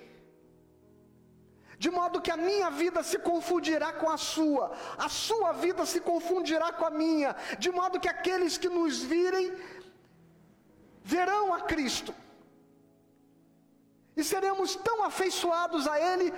de 1.84 1.90
modo 1.90 2.20
que 2.20 2.30
a 2.30 2.36
minha 2.36 2.70
vida 2.70 3.02
se 3.02 3.18
confundirá 3.18 3.92
com 3.92 4.08
a 4.08 4.16
sua, 4.16 4.72
a 4.96 5.08
sua 5.08 5.52
vida 5.52 5.84
se 5.84 6.00
confundirá 6.00 6.72
com 6.72 6.86
a 6.86 6.90
minha, 6.90 7.36
de 7.58 7.70
modo 7.70 8.00
que 8.00 8.08
aqueles 8.08 8.56
que 8.56 8.68
nos 8.68 9.02
virem 9.02 9.52
verão 11.02 11.52
a 11.52 11.60
Cristo, 11.60 12.14
e 14.16 14.22
seremos 14.22 14.76
tão 14.76 15.02
afeiçoados 15.04 15.86
a 15.86 15.98
Ele 16.00 16.32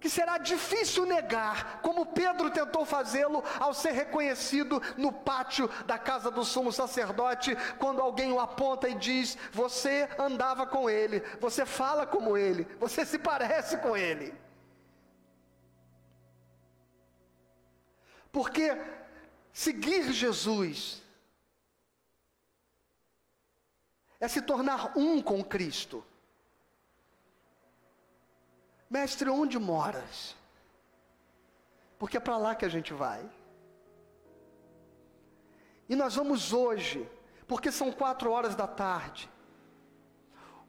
que 0.00 0.08
será 0.08 0.38
difícil 0.38 1.04
negar, 1.04 1.80
como 1.82 2.06
Pedro 2.06 2.50
tentou 2.50 2.86
fazê-lo 2.86 3.44
ao 3.58 3.74
ser 3.74 3.92
reconhecido 3.92 4.82
no 4.96 5.12
pátio 5.12 5.68
da 5.84 5.98
casa 5.98 6.30
do 6.30 6.42
sumo 6.42 6.72
sacerdote, 6.72 7.54
quando 7.78 8.00
alguém 8.00 8.32
o 8.32 8.40
aponta 8.40 8.88
e 8.88 8.94
diz: 8.94 9.36
Você 9.52 10.08
andava 10.18 10.66
com 10.66 10.88
ele, 10.88 11.20
você 11.38 11.66
fala 11.66 12.06
como 12.06 12.36
ele, 12.36 12.66
você 12.78 13.04
se 13.04 13.18
parece 13.18 13.76
com 13.76 13.94
ele. 13.94 14.34
Porque 18.32 18.80
seguir 19.52 20.12
Jesus 20.12 21.02
é 24.18 24.28
se 24.28 24.40
tornar 24.40 24.96
um 24.96 25.20
com 25.20 25.44
Cristo. 25.44 26.04
Mestre, 28.90 29.30
onde 29.30 29.56
moras? 29.56 30.34
Porque 31.96 32.16
é 32.16 32.20
para 32.20 32.36
lá 32.36 32.56
que 32.56 32.64
a 32.64 32.68
gente 32.68 32.92
vai. 32.92 33.24
E 35.88 35.94
nós 35.94 36.16
vamos 36.16 36.52
hoje, 36.52 37.08
porque 37.46 37.70
são 37.70 37.92
quatro 37.92 38.32
horas 38.32 38.56
da 38.56 38.66
tarde. 38.66 39.29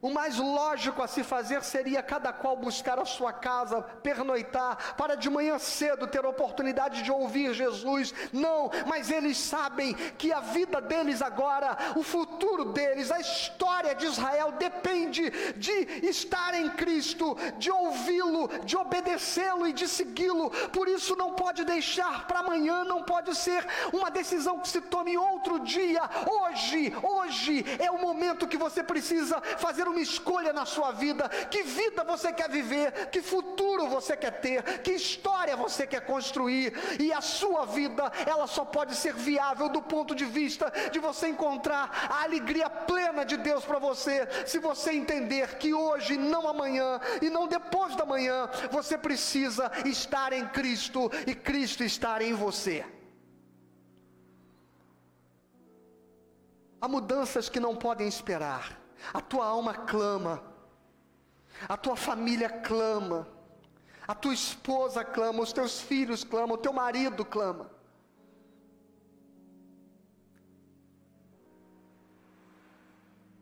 O 0.01 0.09
mais 0.09 0.37
lógico 0.37 1.03
a 1.03 1.07
se 1.07 1.23
fazer 1.23 1.63
seria 1.63 2.01
cada 2.01 2.33
qual 2.33 2.57
buscar 2.57 2.97
a 2.97 3.05
sua 3.05 3.31
casa, 3.31 3.81
pernoitar, 4.01 4.95
para 4.95 5.15
de 5.15 5.29
manhã 5.29 5.59
cedo 5.59 6.07
ter 6.07 6.25
oportunidade 6.25 7.03
de 7.03 7.11
ouvir 7.11 7.53
Jesus. 7.53 8.11
Não, 8.33 8.71
mas 8.87 9.11
eles 9.11 9.37
sabem 9.37 9.93
que 10.17 10.33
a 10.33 10.39
vida 10.39 10.81
deles 10.81 11.21
agora, 11.21 11.77
o 11.95 12.01
futuro 12.01 12.65
deles, 12.65 13.11
a 13.11 13.19
história 13.19 13.93
de 13.93 14.07
Israel 14.07 14.53
depende 14.53 15.29
de 15.55 15.71
estar 16.07 16.55
em 16.55 16.69
Cristo, 16.71 17.37
de 17.59 17.69
ouvi-lo, 17.69 18.47
de 18.65 18.75
obedecê-lo 18.75 19.67
e 19.67 19.73
de 19.73 19.87
segui-lo. 19.87 20.49
Por 20.69 20.87
isso 20.87 21.15
não 21.15 21.33
pode 21.33 21.63
deixar 21.63 22.25
para 22.25 22.39
amanhã, 22.39 22.83
não 22.83 23.03
pode 23.03 23.35
ser 23.35 23.63
uma 23.93 24.09
decisão 24.09 24.59
que 24.59 24.67
se 24.67 24.81
tome 24.81 25.15
outro 25.15 25.59
dia. 25.59 26.01
Hoje, 26.25 26.91
hoje 27.03 27.63
é 27.77 27.91
o 27.91 28.01
momento 28.01 28.47
que 28.47 28.57
você 28.57 28.81
precisa 28.81 29.39
fazer 29.59 29.90
uma 29.91 30.01
escolha 30.01 30.51
na 30.51 30.65
sua 30.65 30.91
vida. 30.91 31.29
Que 31.29 31.63
vida 31.63 32.03
você 32.03 32.33
quer 32.33 32.49
viver? 32.49 33.09
Que 33.09 33.21
futuro 33.21 33.87
você 33.87 34.17
quer 34.17 34.39
ter, 34.39 34.81
que 34.81 34.91
história 34.91 35.55
você 35.55 35.85
quer 35.85 36.01
construir, 36.05 36.73
e 36.99 37.11
a 37.13 37.21
sua 37.21 37.65
vida, 37.65 38.11
ela 38.25 38.47
só 38.47 38.65
pode 38.65 38.95
ser 38.95 39.13
viável 39.13 39.69
do 39.69 39.81
ponto 39.81 40.15
de 40.15 40.25
vista 40.25 40.71
de 40.91 40.99
você 40.99 41.27
encontrar 41.27 42.07
a 42.09 42.23
alegria 42.23 42.69
plena 42.69 43.23
de 43.23 43.37
Deus 43.37 43.63
para 43.63 43.79
você, 43.79 44.27
se 44.45 44.59
você 44.59 44.93
entender 44.93 45.57
que 45.57 45.73
hoje, 45.73 46.17
não 46.17 46.47
amanhã 46.47 46.99
e 47.21 47.29
não 47.29 47.47
depois 47.47 47.95
da 47.95 48.05
manhã, 48.05 48.49
você 48.71 48.97
precisa 48.97 49.71
estar 49.85 50.33
em 50.33 50.47
Cristo 50.47 51.11
e 51.27 51.35
Cristo 51.35 51.83
estar 51.83 52.21
em 52.21 52.33
você. 52.33 52.85
Há 56.79 56.87
mudanças 56.87 57.47
que 57.47 57.59
não 57.59 57.75
podem 57.75 58.07
esperar. 58.07 58.80
A 59.13 59.21
tua 59.21 59.45
alma 59.45 59.73
clama, 59.73 60.43
a 61.67 61.75
tua 61.75 61.95
família 61.95 62.49
clama, 62.49 63.27
a 64.07 64.15
tua 64.15 64.33
esposa 64.33 65.03
clama, 65.03 65.41
os 65.41 65.53
teus 65.53 65.81
filhos 65.81 66.23
clamam, 66.23 66.55
o 66.55 66.57
teu 66.57 66.73
marido 66.73 67.25
clama. 67.25 67.69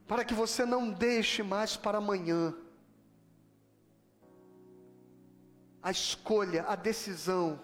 Para 0.08 0.26
que 0.26 0.34
você 0.34 0.66
não 0.66 0.90
deixe 0.90 1.44
mais 1.44 1.78
para 1.78 2.00
amanhã 2.00 2.54
a 5.82 5.92
escolha, 5.92 6.66
a 6.68 6.76
decisão, 6.76 7.60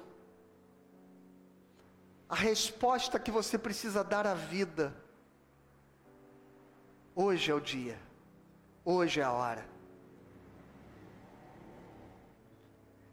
a 2.30 2.36
resposta 2.36 3.20
que 3.20 3.32
você 3.32 3.58
precisa 3.58 4.04
dar 4.04 4.28
à 4.28 4.34
vida 4.34 5.05
Hoje 7.18 7.50
é 7.50 7.54
o 7.54 7.62
dia. 7.62 7.98
Hoje 8.84 9.22
é 9.22 9.24
a 9.24 9.32
hora. 9.32 9.66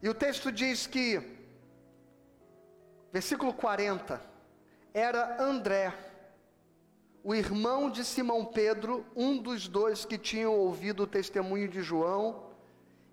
E 0.01 0.09
o 0.09 0.13
texto 0.13 0.51
diz 0.51 0.85
que, 0.85 1.21
versículo 3.13 3.53
40, 3.53 4.21
era 4.93 5.41
André, 5.41 5.93
o 7.23 7.33
irmão 7.33 7.89
de 7.89 8.03
Simão 8.03 8.43
Pedro, 8.43 9.05
um 9.15 9.37
dos 9.37 9.69
dois 9.69 10.03
que 10.03 10.17
tinham 10.17 10.53
ouvido 10.53 11.03
o 11.03 11.07
testemunho 11.07 11.69
de 11.69 11.81
João 11.81 12.51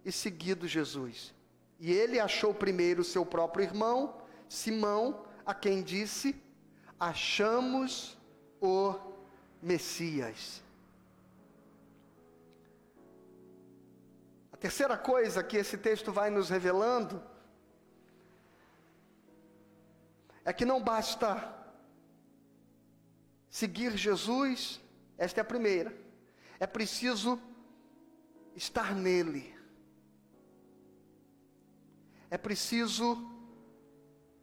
e 0.04 0.10
seguido 0.10 0.66
Jesus. 0.66 1.32
E 1.78 1.92
ele 1.92 2.18
achou 2.18 2.52
primeiro 2.52 3.04
seu 3.04 3.24
próprio 3.24 3.62
irmão, 3.62 4.20
Simão, 4.48 5.24
a 5.46 5.54
quem 5.54 5.84
disse: 5.84 6.34
Achamos 6.98 8.18
o 8.60 8.96
Messias. 9.62 10.68
Terceira 14.60 14.96
coisa 14.96 15.42
que 15.42 15.56
esse 15.56 15.78
texto 15.78 16.12
vai 16.12 16.28
nos 16.28 16.50
revelando 16.50 17.22
é 20.44 20.52
que 20.52 20.66
não 20.66 20.82
basta 20.82 21.56
seguir 23.48 23.96
Jesus, 23.96 24.80
esta 25.16 25.40
é 25.40 25.42
a 25.42 25.44
primeira, 25.44 25.96
é 26.58 26.66
preciso 26.66 27.40
estar 28.54 28.94
nele, 28.94 29.54
é 32.28 32.36
preciso 32.36 33.08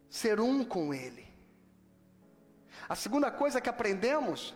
ser 0.10 0.39
um 0.39 0.65
com 0.65 0.93
ele. 0.93 1.27
A 2.89 2.95
segunda 2.95 3.30
coisa 3.30 3.62
que 3.62 3.69
aprendemos 3.69 4.56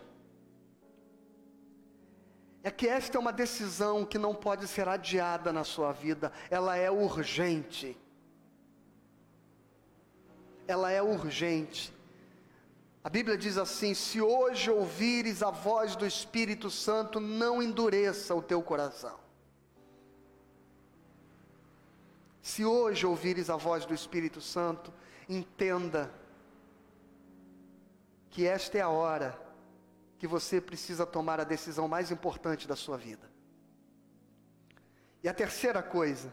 é 2.63 2.69
que 2.69 2.87
esta 2.87 3.17
é 3.17 3.19
uma 3.19 3.33
decisão 3.33 4.05
que 4.05 4.17
não 4.17 4.35
pode 4.35 4.67
ser 4.67 4.87
adiada 4.87 5.51
na 5.51 5.63
sua 5.63 5.91
vida, 5.91 6.31
ela 6.49 6.75
é 6.75 6.91
urgente. 6.91 7.97
Ela 10.67 10.91
é 10.91 11.01
urgente. 11.01 11.93
A 13.03 13.09
Bíblia 13.09 13.35
diz 13.35 13.57
assim: 13.57 13.93
se 13.95 14.21
hoje 14.21 14.69
ouvires 14.69 15.41
a 15.41 15.49
voz 15.49 15.95
do 15.95 16.05
Espírito 16.05 16.69
Santo, 16.69 17.19
não 17.19 17.63
endureça 17.63 18.35
o 18.35 18.41
teu 18.41 18.61
coração. 18.61 19.19
Se 22.41 22.63
hoje 22.63 23.05
ouvires 23.05 23.49
a 23.49 23.55
voz 23.55 23.85
do 23.85 23.93
Espírito 23.93 24.39
Santo, 24.39 24.93
entenda 25.27 26.11
que 28.29 28.45
esta 28.45 28.77
é 28.77 28.81
a 28.81 28.89
hora 28.89 29.39
que 30.21 30.27
você 30.27 30.61
precisa 30.61 31.03
tomar 31.03 31.39
a 31.39 31.43
decisão 31.43 31.87
mais 31.87 32.11
importante 32.11 32.67
da 32.67 32.75
sua 32.75 32.95
vida. 32.95 33.27
E 35.23 35.27
a 35.27 35.33
terceira 35.33 35.81
coisa, 35.81 36.31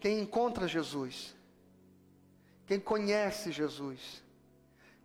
quem 0.00 0.18
encontra 0.18 0.66
Jesus, 0.66 1.36
quem 2.64 2.80
conhece 2.80 3.52
Jesus, 3.52 4.24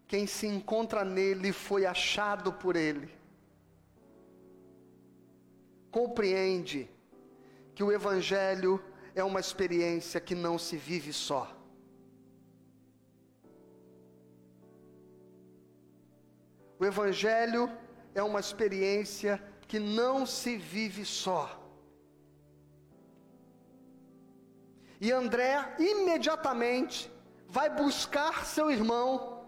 quem 0.08 0.26
se 0.26 0.48
encontra 0.48 1.04
nele 1.04 1.52
foi 1.52 1.86
achado 1.86 2.54
por 2.54 2.78
ele, 2.78 3.14
compreende 5.92 6.90
que 7.76 7.84
o 7.84 7.92
Evangelho 7.92 8.82
é 9.14 9.22
uma 9.22 9.42
experiência 9.42 10.22
que 10.22 10.34
não 10.34 10.58
se 10.58 10.78
vive 10.78 11.12
só. 11.12 11.59
O 16.80 16.86
Evangelho 16.86 17.70
é 18.16 18.24
uma 18.24 18.40
experiência 18.40 19.44
que 19.68 19.80
não 19.80 20.26
se 20.26 20.56
vive 20.58 21.06
só. 21.06 21.60
E 25.02 25.12
André 25.12 25.76
imediatamente 25.78 27.12
vai 27.48 27.70
buscar 27.70 28.46
seu 28.46 28.70
irmão, 28.72 29.46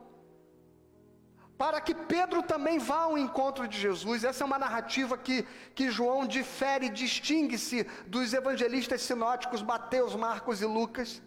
para 1.58 1.80
que 1.80 1.94
Pedro 1.94 2.42
também 2.42 2.80
vá 2.80 3.02
ao 3.02 3.18
encontro 3.18 3.68
de 3.68 3.78
Jesus. 3.80 4.24
Essa 4.24 4.44
é 4.44 4.46
uma 4.46 4.58
narrativa 4.58 5.18
que, 5.18 5.44
que 5.76 5.92
João 5.92 6.26
difere, 6.26 6.90
distingue-se 6.90 7.84
dos 8.08 8.34
evangelistas 8.34 9.02
sinóticos 9.04 9.62
Mateus, 9.62 10.16
Marcos 10.16 10.62
e 10.62 10.66
Lucas. 10.66 11.22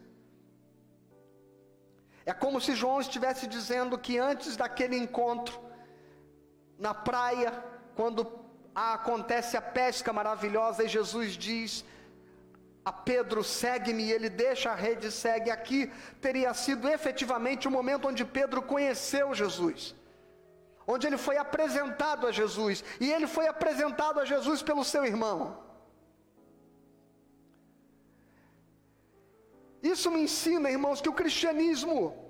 É 2.27 2.33
como 2.33 2.61
se 2.61 2.75
João 2.75 3.01
estivesse 3.01 3.47
dizendo 3.47 3.99
que 3.99 4.19
antes 4.19 4.57
daquele 4.57 4.97
encontro, 4.97 5.61
na 6.79 6.93
praia, 6.93 7.53
quando 7.95 8.27
acontece 8.75 9.57
a 9.57 9.63
pesca 9.63 10.13
maravilhosa 10.13 10.85
e 10.85 10.89
Jesus 10.89 11.33
diz 11.33 11.85
a 12.85 12.93
Pedro: 12.93 13.43
segue-me, 13.45 14.05
e 14.05 14.13
ele 14.13 14.29
deixa 14.29 14.71
a 14.71 14.75
rede 14.75 15.07
e 15.09 15.13
segue. 15.13 15.51
Aqui 15.51 15.93
teria 16.21 16.53
sido 16.55 16.89
efetivamente 16.89 17.69
o 17.69 17.71
momento 17.71 18.09
onde 18.09 18.25
Pedro 18.25 18.63
conheceu 18.63 19.35
Jesus, 19.35 19.95
onde 20.87 21.07
ele 21.07 21.17
foi 21.17 21.37
apresentado 21.37 22.27
a 22.27 22.33
Jesus, 22.33 22.85
e 23.01 23.13
ele 23.13 23.27
foi 23.27 23.47
apresentado 23.47 24.21
a 24.21 24.25
Jesus 24.25 24.63
pelo 24.63 24.85
seu 24.85 25.05
irmão. 25.05 25.63
Isso 29.83 30.11
me 30.11 30.23
ensina, 30.23 30.71
irmãos, 30.71 31.01
que 31.03 31.11
o 31.11 31.13
cristianismo 31.13 32.25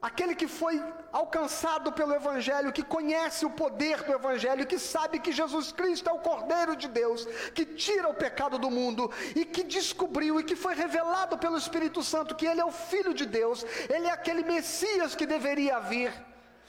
Aquele 0.00 0.34
que 0.34 0.48
foi 0.48 0.82
alcançado 1.12 1.92
pelo 1.92 2.14
Evangelho, 2.14 2.72
que 2.72 2.82
conhece 2.82 3.44
o 3.44 3.50
poder 3.50 4.02
do 4.02 4.12
Evangelho, 4.12 4.66
que 4.66 4.78
sabe 4.78 5.18
que 5.18 5.32
Jesus 5.32 5.72
Cristo 5.72 6.08
é 6.08 6.12
o 6.12 6.18
Cordeiro 6.18 6.76
de 6.76 6.88
Deus, 6.88 7.26
que 7.54 7.64
tira 7.64 8.08
o 8.08 8.14
pecado 8.14 8.58
do 8.58 8.70
mundo 8.70 9.10
e 9.34 9.44
que 9.44 9.62
descobriu 9.62 10.38
e 10.38 10.44
que 10.44 10.56
foi 10.56 10.74
revelado 10.74 11.38
pelo 11.38 11.58
Espírito 11.58 12.02
Santo 12.02 12.34
que 12.34 12.46
Ele 12.46 12.60
é 12.60 12.64
o 12.64 12.70
Filho 12.70 13.12
de 13.12 13.26
Deus, 13.26 13.64
Ele 13.88 14.06
é 14.06 14.12
aquele 14.12 14.42
Messias 14.42 15.14
que 15.14 15.26
deveria 15.26 15.78
vir. 15.80 16.12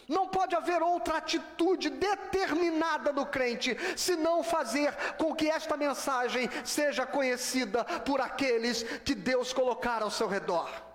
Não 0.08 0.28
pode 0.28 0.54
haver 0.56 0.82
outra 0.82 1.18
atitude 1.18 1.90
determinada 1.90 3.14
do 3.14 3.26
crente, 3.26 3.78
senão 3.96 4.44
fazer 4.44 4.94
com 5.18 5.34
que 5.34 5.50
esta 5.50 5.78
mensagem 5.78 6.50
seja 6.66 7.06
conhecida 7.06 7.86
por 7.86 8.20
aqueles 8.20 8.84
que 9.06 9.16
Deus 9.16 9.54
colocar 9.54 10.02
ao 10.04 10.12
seu 10.12 10.28
redor. 10.28 10.91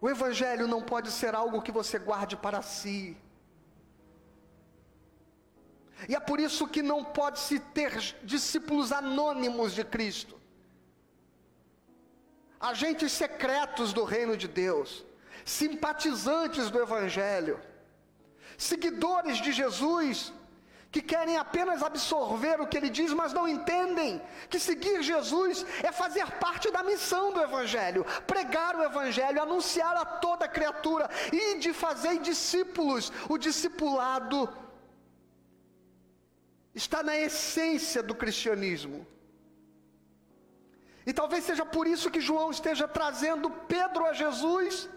O 0.00 0.08
Evangelho 0.08 0.66
não 0.68 0.80
pode 0.82 1.10
ser 1.10 1.34
algo 1.34 1.62
que 1.62 1.72
você 1.72 1.98
guarde 1.98 2.36
para 2.36 2.62
si. 2.62 3.16
E 6.08 6.14
é 6.14 6.20
por 6.20 6.38
isso 6.38 6.68
que 6.68 6.82
não 6.82 7.02
pode 7.02 7.40
se 7.40 7.58
ter 7.58 7.92
discípulos 8.22 8.92
anônimos 8.92 9.72
de 9.72 9.82
Cristo, 9.82 10.38
agentes 12.60 13.10
secretos 13.10 13.92
do 13.92 14.04
reino 14.04 14.36
de 14.36 14.46
Deus, 14.46 15.04
simpatizantes 15.44 16.70
do 16.70 16.80
Evangelho, 16.80 17.60
seguidores 18.56 19.38
de 19.38 19.50
Jesus, 19.50 20.32
que 20.90 21.02
querem 21.02 21.36
apenas 21.36 21.82
absorver 21.82 22.60
o 22.60 22.66
que 22.66 22.76
ele 22.76 22.88
diz, 22.88 23.12
mas 23.12 23.32
não 23.32 23.46
entendem 23.46 24.22
que 24.48 24.58
seguir 24.58 25.02
Jesus 25.02 25.64
é 25.82 25.92
fazer 25.92 26.26
parte 26.44 26.70
da 26.70 26.82
missão 26.82 27.32
do 27.32 27.42
Evangelho, 27.42 28.06
pregar 28.26 28.74
o 28.74 28.82
Evangelho, 28.82 29.42
anunciar 29.42 29.94
a 29.96 30.04
toda 30.04 30.48
criatura 30.48 31.10
e 31.30 31.58
de 31.58 31.74
fazer 31.74 32.18
discípulos. 32.20 33.12
O 33.28 33.36
discipulado 33.36 34.48
está 36.74 37.02
na 37.02 37.16
essência 37.16 38.02
do 38.02 38.14
cristianismo. 38.14 39.06
E 41.04 41.12
talvez 41.12 41.44
seja 41.44 41.66
por 41.66 41.86
isso 41.86 42.10
que 42.10 42.20
João 42.20 42.50
esteja 42.50 42.88
trazendo 42.88 43.50
Pedro 43.50 44.06
a 44.06 44.12
Jesus 44.14 44.88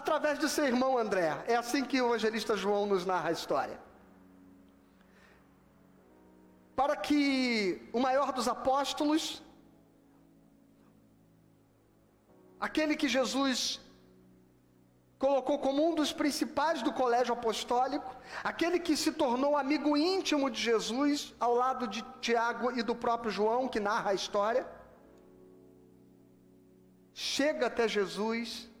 através 0.00 0.38
de 0.38 0.48
seu 0.48 0.64
irmão 0.72 0.96
André. 0.96 1.30
É 1.46 1.54
assim 1.54 1.84
que 1.84 2.00
o 2.00 2.06
evangelista 2.08 2.56
João 2.56 2.86
nos 2.86 3.04
narra 3.04 3.28
a 3.28 3.32
história. 3.32 3.78
Para 6.74 6.96
que 6.96 7.88
o 7.92 8.00
maior 8.00 8.32
dos 8.32 8.48
apóstolos, 8.48 9.42
aquele 12.58 12.96
que 12.96 13.08
Jesus 13.16 13.78
colocou 15.18 15.56
como 15.58 15.86
um 15.88 15.94
dos 15.94 16.12
principais 16.12 16.82
do 16.82 16.92
colégio 16.92 17.34
apostólico, 17.34 18.10
aquele 18.42 18.78
que 18.80 18.96
se 18.96 19.12
tornou 19.12 19.56
amigo 19.56 19.96
íntimo 19.96 20.50
de 20.50 20.60
Jesus, 20.60 21.32
ao 21.38 21.54
lado 21.54 21.86
de 21.86 22.02
Tiago 22.20 22.72
e 22.76 22.82
do 22.82 22.96
próprio 23.04 23.30
João, 23.30 23.68
que 23.68 23.78
narra 23.78 24.10
a 24.10 24.14
história, 24.14 24.66
chega 27.12 27.66
até 27.66 27.86
Jesus 27.86 28.71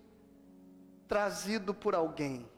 trazido 1.08 1.74
por 1.74 1.94
alguém. 1.94 2.48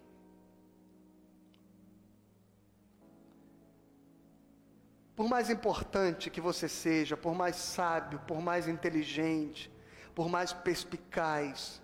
Por 5.17 5.29
mais 5.29 5.49
importante 5.49 6.29
que 6.31 6.41
você 6.41 6.69
seja, 6.69 7.17
por 7.17 7.35
mais 7.35 7.57
sábio, 7.57 8.19
por 8.27 8.41
mais 8.41 8.67
inteligente, 8.67 9.71
por 10.15 10.29
mais 10.29 10.53
perspicaz, 10.53 11.81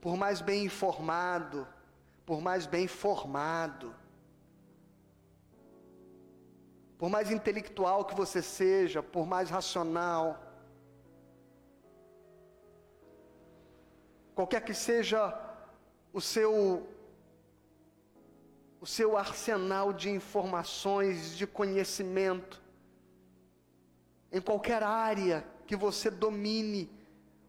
por 0.00 0.16
mais 0.16 0.40
bem 0.40 0.64
informado, 0.64 1.66
por 2.24 2.40
mais 2.40 2.66
bem 2.66 2.88
formado, 2.88 3.94
por 6.98 7.08
mais 7.08 7.30
intelectual 7.30 8.04
que 8.04 8.14
você 8.14 8.42
seja, 8.42 9.02
por 9.02 9.26
mais 9.26 9.50
racional, 9.50 10.45
qualquer 14.36 14.60
que 14.62 14.74
seja 14.74 15.34
o 16.12 16.20
seu 16.20 16.86
o 18.78 18.86
seu 18.86 19.16
arsenal 19.16 19.92
de 19.92 20.10
informações, 20.10 21.34
de 21.36 21.46
conhecimento, 21.46 22.62
em 24.30 24.40
qualquer 24.40 24.82
área 24.82 25.44
que 25.66 25.74
você 25.74 26.10
domine 26.10 26.88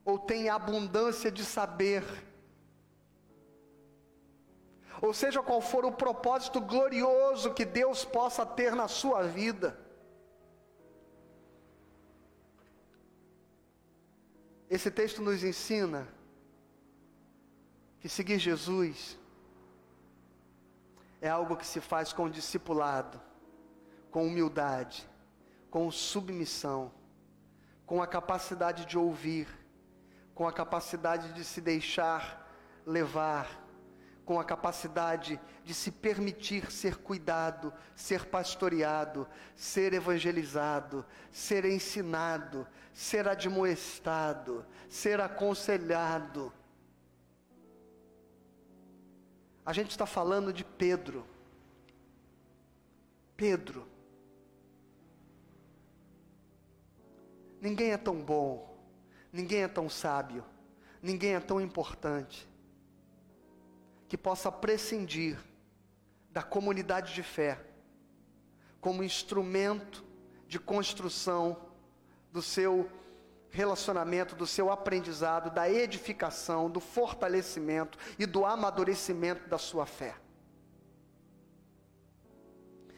ou 0.05 0.17
tenha 0.17 0.55
abundância 0.55 1.29
de 1.29 1.43
saber, 1.43 2.03
ou 5.01 5.13
seja 5.13 5.43
qual 5.43 5.59
for 5.59 5.83
o 5.85 5.91
propósito 5.91 6.61
glorioso 6.61 7.53
que 7.53 7.65
Deus 7.65 8.05
possa 8.05 8.45
ter 8.45 8.73
na 8.73 8.87
sua 8.87 9.23
vida. 9.23 9.77
Esse 14.69 14.89
texto 14.89 15.21
nos 15.21 15.43
ensina 15.43 16.16
que 17.99 18.09
seguir 18.09 18.39
Jesus 18.39 19.17
é 21.21 21.29
algo 21.29 21.57
que 21.57 21.65
se 21.65 21.81
faz 21.81 22.13
com 22.13 22.29
discipulado, 22.29 23.19
com 24.11 24.27
humildade, 24.27 25.07
com 25.69 25.91
submissão, 25.91 26.91
com 27.85 28.01
a 28.01 28.07
capacidade 28.07 28.85
de 28.85 28.97
ouvir, 28.97 29.47
com 30.35 30.47
a 30.47 30.53
capacidade 30.53 31.33
de 31.33 31.43
se 31.43 31.59
deixar 31.59 32.45
levar 32.85 33.67
com 34.27 34.41
a 34.41 34.43
capacidade 34.43 35.39
de 35.63 35.73
se 35.73 35.89
permitir 35.89 36.69
ser 36.69 36.97
cuidado, 36.97 37.73
ser 37.95 38.25
pastoreado, 38.25 39.25
ser 39.55 39.93
evangelizado, 39.93 41.05
ser 41.31 41.63
ensinado, 41.63 42.67
ser 42.93 43.25
admoestado, 43.25 44.65
ser 44.89 45.21
aconselhado. 45.21 46.51
A 49.67 49.73
gente 49.73 49.89
está 49.89 50.05
falando 50.05 50.53
de 50.53 50.63
Pedro. 50.63 51.27
Pedro. 53.35 53.85
Ninguém 57.59 57.91
é 57.91 57.97
tão 57.97 58.23
bom, 58.23 58.79
ninguém 59.29 59.63
é 59.63 59.67
tão 59.67 59.89
sábio, 59.89 60.41
ninguém 61.01 61.35
é 61.35 61.41
tão 61.41 61.59
importante 61.59 62.47
que 64.07 64.17
possa 64.17 64.49
prescindir 64.49 65.37
da 66.31 66.41
comunidade 66.41 67.13
de 67.13 67.21
fé 67.21 67.61
como 68.79 69.03
instrumento 69.03 70.01
de 70.47 70.57
construção 70.57 71.73
do 72.31 72.41
seu 72.41 72.89
relacionamento, 73.57 74.35
do 74.35 74.45
seu 74.45 74.71
aprendizado, 74.71 75.49
da 75.49 75.67
edificação, 75.67 76.69
do 76.69 76.79
fortalecimento 76.79 77.97
e 78.19 78.25
do 78.25 78.45
amadurecimento 78.45 79.49
da 79.49 79.57
sua 79.57 79.85
fé. 79.87 80.15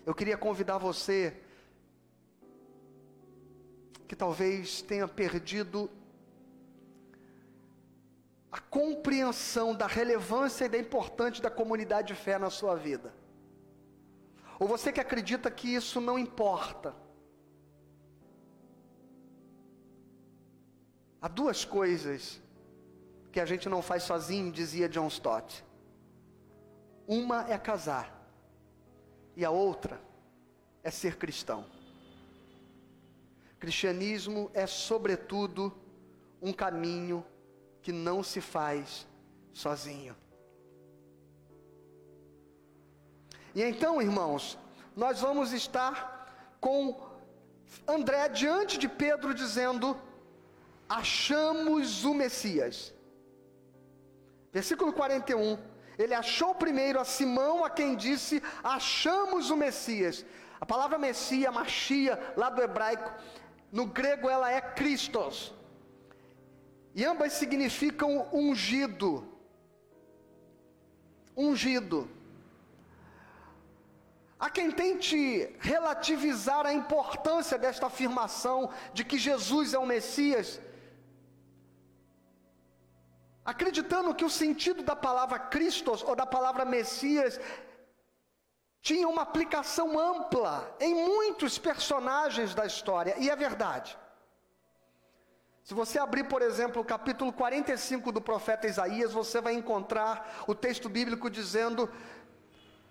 Eu 0.06 0.14
queria 0.14 0.38
convidar 0.38 0.78
você 0.78 1.42
que 4.06 4.16
talvez 4.16 4.82
tenha 4.82 5.08
perdido 5.08 5.90
a 8.52 8.60
compreensão 8.60 9.74
da 9.74 9.88
relevância 9.88 10.66
e 10.66 10.70
da 10.70 10.78
importância 10.78 11.42
da 11.42 11.52
comunidade 11.52 12.10
de 12.10 12.16
fé 12.16 12.38
na 12.38 12.50
sua 12.50 12.76
vida. 12.76 13.14
Ou 14.60 14.68
você 14.68 14.92
que 14.92 15.00
acredita 15.00 15.50
que 15.50 15.74
isso 15.74 16.02
não 16.02 16.20
importa. 16.20 16.94
Há 21.22 21.28
duas 21.28 21.66
coisas 21.66 22.42
que 23.32 23.40
a 23.40 23.46
gente 23.46 23.68
não 23.68 23.82
faz 23.82 24.04
sozinho, 24.04 24.52
dizia 24.52 24.88
John 24.88 25.08
Stott. 25.08 25.64
Uma 27.08 27.50
é 27.50 27.58
casar, 27.58 28.16
e 29.36 29.44
a 29.44 29.50
outra 29.50 30.00
é 30.84 30.90
ser 30.92 31.18
cristão. 31.18 31.66
Cristianismo 33.60 34.50
é, 34.54 34.66
sobretudo, 34.66 35.74
um 36.42 36.54
caminho 36.54 37.26
que 37.82 37.92
não 37.92 38.24
se 38.24 38.40
faz 38.40 39.06
sozinho. 39.54 40.16
E 43.54 43.62
então, 43.62 44.02
irmãos, 44.02 44.58
nós 44.96 45.20
vamos 45.20 45.52
estar 45.52 46.56
com 46.62 47.02
André 47.88 48.30
diante 48.30 48.78
de 48.78 48.88
Pedro 48.88 49.34
dizendo: 49.34 50.00
Achamos 50.90 52.04
o 52.04 52.14
Messias. 52.14 52.94
Versículo 54.52 54.92
41. 54.92 55.58
Ele 55.98 56.16
achou 56.16 56.56
primeiro 56.56 57.00
a 57.00 57.06
Simão, 57.06 57.64
a 57.64 57.70
quem 57.70 57.96
disse: 57.96 58.42
Achamos 58.64 59.50
o 59.52 59.56
Messias. 59.56 60.26
A 60.60 60.66
palavra 60.66 60.98
Messias, 60.98 61.54
Machia, 61.54 62.20
lá 62.36 62.50
do 62.50 62.62
hebraico, 62.62 63.12
no 63.72 63.86
grego 63.86 64.30
ela 64.30 64.52
é 64.52 64.60
Christos. 64.60 65.54
E 66.96 67.06
ambas 67.06 67.34
significam 67.34 68.28
ungido. 68.34 69.26
Ungido. 71.38 72.10
Há 74.40 74.50
quem 74.50 74.72
tente 74.72 75.54
relativizar 75.60 76.66
a 76.66 76.74
importância 76.74 77.58
desta 77.58 77.88
afirmação 77.88 78.70
de 78.94 79.04
que 79.04 79.18
Jesus 79.18 79.74
é 79.74 79.80
o 79.80 79.86
Messias, 79.86 80.62
acreditando 83.50 84.14
que 84.14 84.24
o 84.24 84.30
sentido 84.30 84.84
da 84.84 84.96
palavra 84.96 85.40
Christos 85.40 86.04
ou 86.04 86.16
da 86.16 86.26
palavra 86.26 86.66
Messias 86.66 87.40
tinha 88.80 89.08
uma 89.08 89.24
aplicação 89.24 90.00
ampla 90.00 90.76
em 90.80 90.94
muitos 90.94 91.58
personagens 91.58 92.54
da 92.54 92.66
história, 92.66 93.16
e 93.18 93.28
é 93.30 93.36
verdade. 93.36 93.98
Se 95.64 95.74
você 95.74 95.98
abrir, 96.00 96.26
por 96.26 96.42
exemplo, 96.42 96.82
o 96.82 96.86
capítulo 96.86 97.34
45 97.34 98.12
do 98.12 98.22
profeta 98.22 98.68
Isaías, 98.68 99.14
você 99.14 99.42
vai 99.42 99.54
encontrar 99.54 100.44
o 100.48 100.54
texto 100.54 100.88
bíblico 100.88 101.28
dizendo 101.30 101.90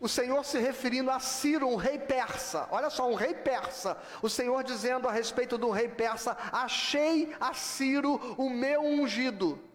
o 0.01 0.09
Senhor 0.09 0.45
se 0.45 0.59
referindo 0.59 1.11
a 1.11 1.21
Ciro, 1.21 1.69
um 1.69 1.77
rei 1.77 1.99
persa. 1.99 2.69
Olha 2.71 2.91
só, 2.91 3.09
um 3.09 3.15
rei 3.15 3.35
persa. 3.35 3.97
O 4.23 4.29
Senhor 4.29 4.63
dizendo 4.63 5.09
a 5.09 5.13
respeito 5.13 5.57
do 5.57 5.71
rei 5.71 5.89
persa: 5.89 6.37
Achei 6.53 7.35
a 7.41 7.55
Ciro 7.55 8.35
o 8.37 8.51
meu 8.51 8.81
ungido. 8.81 9.68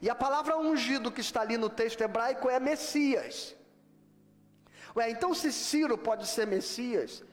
E 0.00 0.08
a 0.08 0.14
palavra 0.14 0.56
ungido 0.56 1.12
que 1.12 1.20
está 1.20 1.40
ali 1.42 1.56
no 1.56 1.68
texto 1.68 2.00
hebraico 2.00 2.48
é 2.48 2.58
Messias. 2.58 3.54
Ué, 4.96 5.10
então 5.10 5.34
se 5.34 5.52
Ciro 5.52 5.96
pode 5.96 6.26
ser 6.26 6.46
Messias, 6.46 7.24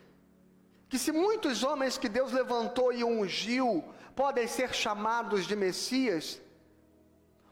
que 0.87 0.97
se 0.97 1.11
muitos 1.11 1.63
homens 1.63 1.97
que 1.97 2.09
Deus 2.09 2.31
levantou 2.31 2.91
e 2.91 3.03
ungiu 3.03 3.83
podem 4.15 4.47
ser 4.47 4.73
chamados 4.73 5.45
de 5.45 5.55
Messias, 5.55 6.41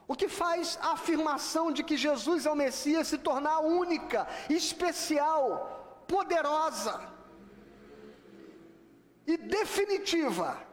o 0.08 0.15
que 0.15 0.30
faz 0.30 0.78
a 0.82 0.93
afirmação 0.93 1.72
de 1.72 1.84
que 1.84 1.98
Jesus 1.98 2.46
é 2.46 2.52
o 2.52 2.56
Messias 2.56 3.08
se 3.08 3.17
tornar 3.17 3.60
única, 3.60 4.28
especial, 4.50 6.04
poderosa 6.08 7.17
e 9.26 9.36
definitiva. 9.36 10.66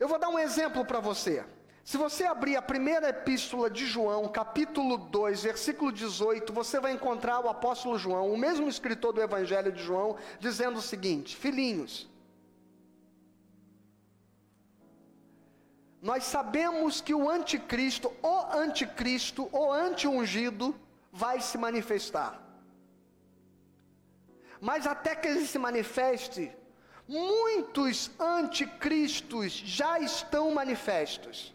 Eu 0.00 0.08
vou 0.08 0.18
dar 0.18 0.30
um 0.30 0.38
exemplo 0.38 0.82
para 0.82 0.98
você. 0.98 1.44
Se 1.84 1.98
você 1.98 2.24
abrir 2.24 2.56
a 2.56 2.62
primeira 2.62 3.10
epístola 3.10 3.68
de 3.68 3.84
João, 3.84 4.26
capítulo 4.28 4.96
2, 4.96 5.42
versículo 5.42 5.92
18, 5.92 6.52
você 6.54 6.80
vai 6.80 6.92
encontrar 6.92 7.40
o 7.40 7.50
apóstolo 7.50 7.98
João, 7.98 8.32
o 8.32 8.38
mesmo 8.38 8.66
escritor 8.66 9.12
do 9.12 9.20
Evangelho 9.20 9.70
de 9.70 9.82
João, 9.82 10.16
dizendo 10.38 10.78
o 10.78 10.82
seguinte: 10.82 11.36
Filhinhos, 11.36 12.08
nós 16.00 16.24
sabemos 16.24 17.02
que 17.02 17.12
o 17.12 17.28
anticristo, 17.28 18.10
o 18.22 18.56
anticristo, 18.56 19.50
o 19.52 19.70
anti-ungido, 19.70 20.74
vai 21.12 21.42
se 21.42 21.58
manifestar. 21.58 22.40
Mas 24.60 24.86
até 24.86 25.14
que 25.14 25.28
ele 25.28 25.44
se 25.44 25.58
manifeste, 25.58 26.50
muitos 27.10 28.08
anticristos 28.20 29.52
já 29.52 29.98
estão 29.98 30.52
manifestos. 30.52 31.52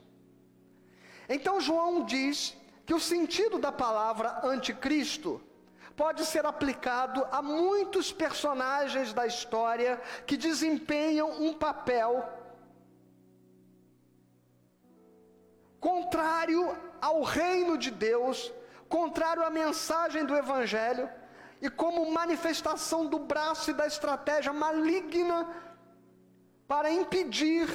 Então 1.29 1.61
João 1.61 2.03
diz 2.03 2.57
que 2.85 2.93
o 2.93 2.99
sentido 2.99 3.57
da 3.57 3.71
palavra 3.71 4.41
anticristo 4.43 5.41
pode 5.95 6.25
ser 6.25 6.45
aplicado 6.45 7.25
a 7.31 7.41
muitos 7.41 8.11
personagens 8.11 9.13
da 9.13 9.25
história 9.25 10.01
que 10.27 10.35
desempenham 10.35 11.29
um 11.41 11.53
papel 11.53 12.27
contrário 15.79 16.77
ao 17.01 17.21
reino 17.23 17.77
de 17.77 17.91
Deus, 17.91 18.51
contrário 18.89 19.43
à 19.45 19.49
mensagem 19.49 20.25
do 20.25 20.35
evangelho 20.35 21.09
e 21.65 21.69
como 21.69 22.11
manifestação 22.11 23.07
do 23.07 23.17
braço 23.17 23.71
e 23.71 23.73
da 23.73 23.87
estratégia 23.87 24.53
maligna 24.53 25.37
para 26.67 26.91
impedir 26.91 27.67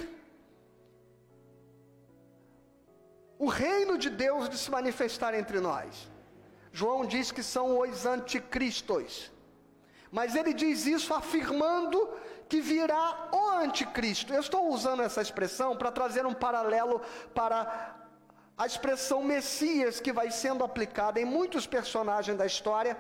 o 3.37 3.47
reino 3.47 3.99
de 3.99 4.09
Deus 4.09 4.49
de 4.49 4.57
se 4.57 4.71
manifestar 4.71 5.35
entre 5.35 5.59
nós. 5.61 6.09
João 6.73 7.05
diz 7.05 7.33
que 7.33 7.43
são 7.43 7.81
os 7.81 8.07
anticristos. 8.07 9.31
Mas 10.13 10.37
ele 10.37 10.53
diz 10.53 10.87
isso 10.87 11.13
afirmando 11.13 11.99
que 12.49 12.61
virá 12.61 13.29
o 13.33 13.49
anticristo. 13.65 14.33
Eu 14.33 14.41
estou 14.41 14.69
usando 14.69 15.03
essa 15.03 15.23
expressão 15.23 15.77
para 15.77 15.91
trazer 15.91 16.27
um 16.27 16.35
paralelo 16.35 17.01
para 17.35 17.97
a 18.57 18.67
expressão 18.67 19.23
Messias 19.25 20.01
que 20.01 20.13
vai 20.13 20.31
sendo 20.31 20.63
aplicada 20.63 21.19
em 21.19 21.25
muitos 21.25 21.67
personagens 21.67 22.37
da 22.37 22.47
história. 22.47 22.97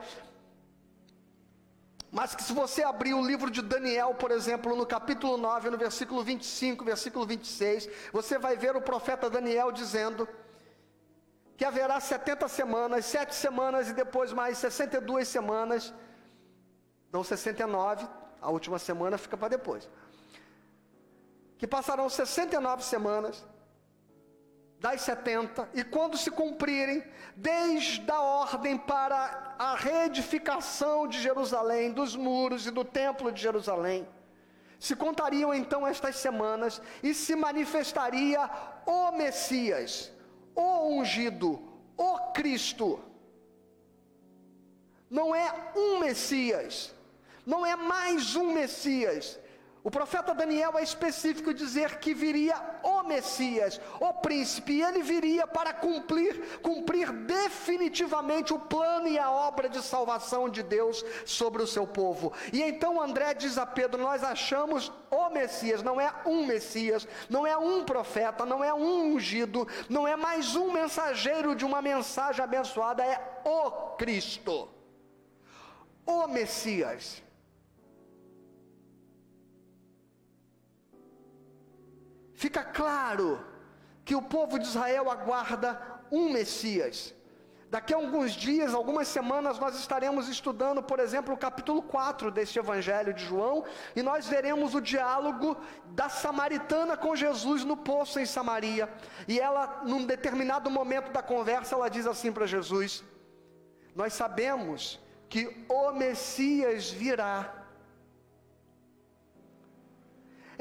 Mas 2.12 2.34
que 2.34 2.42
se 2.42 2.52
você 2.52 2.82
abrir 2.82 3.14
o 3.14 3.24
livro 3.24 3.50
de 3.50 3.62
Daniel, 3.62 4.14
por 4.14 4.32
exemplo, 4.32 4.74
no 4.74 4.84
capítulo 4.84 5.36
9, 5.36 5.70
no 5.70 5.78
versículo 5.78 6.24
25, 6.24 6.84
versículo 6.84 7.24
26, 7.24 7.88
você 8.12 8.36
vai 8.36 8.56
ver 8.56 8.74
o 8.74 8.82
profeta 8.82 9.30
Daniel 9.30 9.70
dizendo 9.70 10.28
que 11.56 11.64
haverá 11.64 12.00
70 12.00 12.48
semanas, 12.48 13.04
7 13.04 13.34
semanas 13.34 13.88
e 13.88 13.92
depois 13.92 14.32
mais 14.32 14.58
62 14.58 15.28
semanas, 15.28 15.94
não 17.12 17.22
69, 17.22 18.08
a 18.40 18.50
última 18.50 18.78
semana 18.78 19.16
fica 19.16 19.36
para 19.36 19.48
depois. 19.48 19.88
Que 21.58 21.66
passarão 21.66 22.08
69 22.08 22.82
semanas, 22.82 23.44
das 24.80 25.02
70, 25.02 25.68
e 25.74 25.84
quando 25.84 26.16
se 26.16 26.30
cumprirem, 26.30 27.04
desde 27.36 28.10
a 28.10 28.20
ordem 28.20 28.78
para 28.78 29.54
a 29.58 29.74
reedificação 29.74 31.06
de 31.06 31.20
Jerusalém, 31.20 31.92
dos 31.92 32.16
muros 32.16 32.66
e 32.66 32.70
do 32.70 32.82
templo 32.82 33.30
de 33.30 33.42
Jerusalém, 33.42 34.08
se 34.78 34.96
contariam 34.96 35.52
então 35.52 35.86
estas 35.86 36.16
semanas 36.16 36.80
e 37.02 37.12
se 37.12 37.36
manifestaria 37.36 38.48
o 38.86 39.12
Messias, 39.12 40.10
o 40.54 40.98
ungido, 40.98 41.62
o 41.98 42.32
Cristo. 42.32 42.98
Não 45.10 45.34
é 45.34 45.52
um 45.76 45.98
Messias, 45.98 46.94
não 47.44 47.66
é 47.66 47.76
mais 47.76 48.36
um 48.36 48.54
Messias, 48.54 49.38
o 49.82 49.90
profeta 49.90 50.34
Daniel 50.34 50.76
é 50.76 50.82
específico 50.82 51.54
dizer 51.54 51.98
que 51.98 52.12
viria 52.12 52.54
o 52.82 53.02
Messias, 53.02 53.80
o 53.98 54.12
príncipe, 54.12 54.74
e 54.74 54.82
ele 54.82 55.02
viria 55.02 55.46
para 55.46 55.72
cumprir, 55.72 56.60
cumprir 56.60 57.10
definitivamente 57.10 58.52
o 58.52 58.58
plano 58.58 59.08
e 59.08 59.18
a 59.18 59.30
obra 59.30 59.70
de 59.70 59.82
salvação 59.82 60.50
de 60.50 60.62
Deus 60.62 61.02
sobre 61.24 61.62
o 61.62 61.66
seu 61.66 61.86
povo. 61.86 62.30
E 62.52 62.60
então 62.62 63.00
André 63.00 63.32
diz 63.32 63.56
a 63.56 63.64
Pedro: 63.64 64.02
Nós 64.02 64.22
achamos 64.22 64.92
o 65.10 65.30
Messias, 65.30 65.82
não 65.82 65.98
é 65.98 66.12
um 66.26 66.44
Messias, 66.44 67.08
não 67.30 67.46
é 67.46 67.56
um 67.56 67.82
profeta, 67.82 68.44
não 68.44 68.62
é 68.62 68.74
um 68.74 69.14
ungido, 69.14 69.66
não 69.88 70.06
é 70.06 70.14
mais 70.14 70.56
um 70.56 70.70
mensageiro 70.70 71.54
de 71.54 71.64
uma 71.64 71.80
mensagem 71.80 72.44
abençoada, 72.44 73.02
é 73.02 73.18
o 73.46 73.70
Cristo, 73.96 74.68
o 76.04 76.26
Messias. 76.26 77.22
Fica 82.40 82.62
claro 82.64 83.38
que 84.02 84.14
o 84.14 84.22
povo 84.22 84.58
de 84.58 84.66
Israel 84.66 85.10
aguarda 85.10 85.78
um 86.10 86.32
Messias. 86.32 87.14
Daqui 87.68 87.92
a 87.92 87.98
alguns 87.98 88.32
dias, 88.32 88.72
algumas 88.72 89.08
semanas, 89.08 89.58
nós 89.58 89.78
estaremos 89.78 90.26
estudando, 90.26 90.82
por 90.82 90.98
exemplo, 90.98 91.34
o 91.34 91.36
capítulo 91.36 91.82
4 91.82 92.30
deste 92.30 92.58
Evangelho 92.58 93.12
de 93.12 93.22
João, 93.26 93.62
e 93.94 94.02
nós 94.02 94.26
veremos 94.26 94.74
o 94.74 94.80
diálogo 94.80 95.54
da 95.88 96.08
samaritana 96.08 96.96
com 96.96 97.14
Jesus 97.14 97.62
no 97.62 97.76
poço 97.76 98.18
em 98.18 98.24
Samaria. 98.24 98.88
E 99.28 99.38
ela, 99.38 99.82
num 99.84 100.06
determinado 100.06 100.70
momento 100.70 101.12
da 101.12 101.22
conversa, 101.22 101.74
ela 101.74 101.90
diz 101.90 102.06
assim 102.06 102.32
para 102.32 102.46
Jesus: 102.46 103.04
Nós 103.94 104.14
sabemos 104.14 104.98
que 105.28 105.66
o 105.68 105.92
Messias 105.92 106.90
virá 106.90 107.59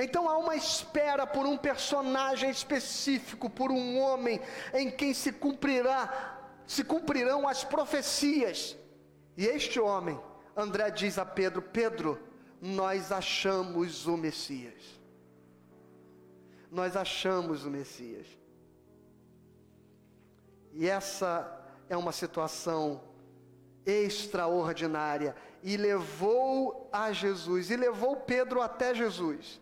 então 0.01 0.29
há 0.29 0.37
uma 0.37 0.55
espera 0.55 1.27
por 1.27 1.45
um 1.45 1.57
personagem 1.57 2.49
específico, 2.49 3.49
por 3.49 3.69
um 3.69 3.99
homem 3.99 4.39
em 4.73 4.89
quem 4.89 5.13
se 5.13 5.29
cumprirá, 5.29 6.39
se 6.65 6.85
cumprirão 6.85 7.45
as 7.45 7.65
profecias. 7.65 8.77
E 9.35 9.45
este 9.45 9.77
homem, 9.77 10.17
André 10.55 10.89
diz 10.89 11.17
a 11.17 11.25
Pedro: 11.25 11.61
Pedro, 11.61 12.17
nós 12.61 13.11
achamos 13.11 14.07
o 14.07 14.15
Messias. 14.15 14.81
Nós 16.71 16.95
achamos 16.95 17.65
o 17.65 17.69
Messias. 17.69 18.25
E 20.71 20.87
essa 20.87 21.61
é 21.89 21.97
uma 21.97 22.13
situação 22.13 23.03
extraordinária 23.85 25.35
e 25.61 25.75
levou 25.75 26.89
a 26.93 27.11
Jesus 27.11 27.69
e 27.69 27.75
levou 27.75 28.15
Pedro 28.15 28.61
até 28.61 28.95
Jesus. 28.95 29.59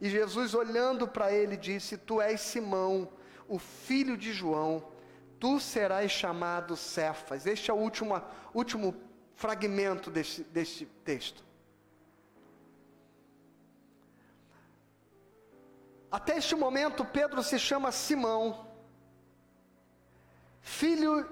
E 0.00 0.08
Jesus, 0.08 0.54
olhando 0.54 1.06
para 1.06 1.32
ele, 1.32 1.56
disse: 1.56 1.98
Tu 1.98 2.20
és 2.20 2.40
Simão, 2.40 3.08
o 3.46 3.58
filho 3.58 4.16
de 4.16 4.32
João, 4.32 4.90
tu 5.38 5.60
serás 5.60 6.10
chamado 6.10 6.76
Cefas. 6.76 7.46
Este 7.46 7.70
é 7.70 7.74
o 7.74 7.76
último, 7.76 8.22
último 8.54 8.94
fragmento 9.34 10.10
deste, 10.10 10.42
deste 10.44 10.86
texto. 11.04 11.44
Até 16.10 16.38
este 16.38 16.56
momento, 16.56 17.04
Pedro 17.04 17.42
se 17.42 17.58
chama 17.58 17.92
Simão, 17.92 18.66
filho 20.60 21.28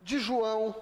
de 0.00 0.18
João, 0.18 0.74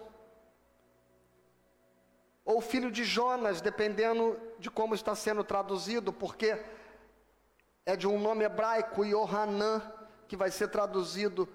ou 2.45 2.61
filho 2.61 2.93
de 2.93 3.05
Jonas, 3.05 3.61
dependendo 3.61 4.39
de 4.59 4.71
como 4.71 4.95
está 4.95 5.15
sendo 5.15 5.43
traduzido, 5.43 6.13
porque 6.13 6.63
é 7.87 7.97
de 7.97 8.07
um 8.07 8.19
nome 8.19 8.45
hebraico, 8.45 9.05
Yohanan, 9.05 9.83
que 10.27 10.37
vai 10.37 10.51
ser 10.51 10.69
traduzido 10.69 11.49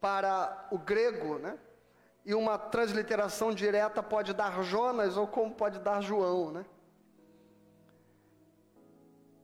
para 0.00 0.68
o 0.70 0.78
grego, 0.78 1.38
né? 1.38 1.58
E 2.24 2.34
uma 2.34 2.58
transliteração 2.58 3.52
direta 3.52 4.02
pode 4.02 4.34
dar 4.34 4.62
Jonas 4.62 5.16
ou 5.16 5.26
como 5.26 5.54
pode 5.54 5.78
dar 5.78 6.02
João, 6.02 6.50
né? 6.50 6.66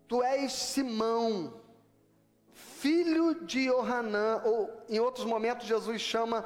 Tu 0.07 0.23
és 0.23 0.53
Simão, 0.53 1.55
filho 2.53 3.43
de 3.45 3.71
Yohanan, 3.71 4.43
ou 4.45 4.71
em 4.89 5.01
outros 5.01 5.25
momentos 5.25 5.67
Jesus 5.67 6.03
chama, 6.03 6.45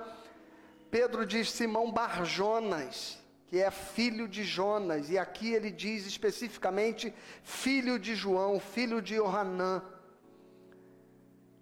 Pedro 0.90 1.26
diz 1.26 1.50
Simão 1.50 1.90
Barjonas 1.90 3.18
que 3.48 3.58
é 3.58 3.70
filho 3.70 4.28
de 4.28 4.44
Jonas, 4.44 5.08
e 5.08 5.16
aqui 5.16 5.54
ele 5.54 5.70
diz 5.70 6.06
especificamente 6.06 7.14
filho 7.42 7.98
de 7.98 8.14
João, 8.14 8.60
filho 8.60 9.00
de 9.00 9.16
Johanã. 9.16 9.82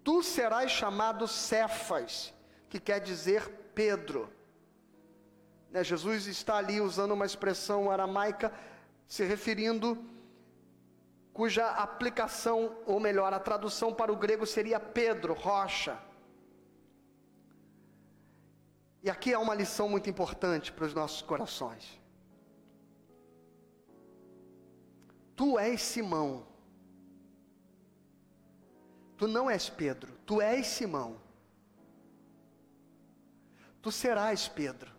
Tu 0.03 0.21
serás 0.21 0.69
chamado 0.69 1.27
Cefas, 1.27 2.33
que 2.69 2.77
quer 2.79 2.99
dizer 2.99 3.47
Pedro. 3.73 4.29
Né, 5.71 5.81
Jesus 5.81 6.27
está 6.27 6.57
ali 6.57 6.81
usando 6.81 7.13
uma 7.13 7.25
expressão 7.25 7.89
aramaica, 7.89 8.53
se 9.07 9.23
referindo, 9.23 9.97
cuja 11.31 11.69
aplicação, 11.69 12.75
ou 12.85 12.99
melhor, 12.99 13.31
a 13.31 13.39
tradução 13.39 13.93
para 13.93 14.11
o 14.11 14.15
grego 14.17 14.45
seria 14.45 14.79
Pedro, 14.79 15.33
rocha. 15.33 15.97
E 19.07 19.09
aqui 19.09 19.33
há 19.33 19.39
uma 19.39 19.55
lição 19.55 19.87
muito 19.87 20.09
importante 20.09 20.69
para 20.69 20.83
os 20.83 20.93
nossos 20.93 21.21
corações. 21.21 21.97
Tu 25.33 25.57
és 25.57 25.81
Simão. 25.81 26.45
Tu 29.15 29.25
não 29.25 29.49
és 29.49 29.69
Pedro, 29.69 30.11
tu 30.25 30.41
és 30.41 30.67
Simão. 30.67 31.21
Tu 33.81 33.93
serás 33.93 34.49
Pedro. 34.49 34.91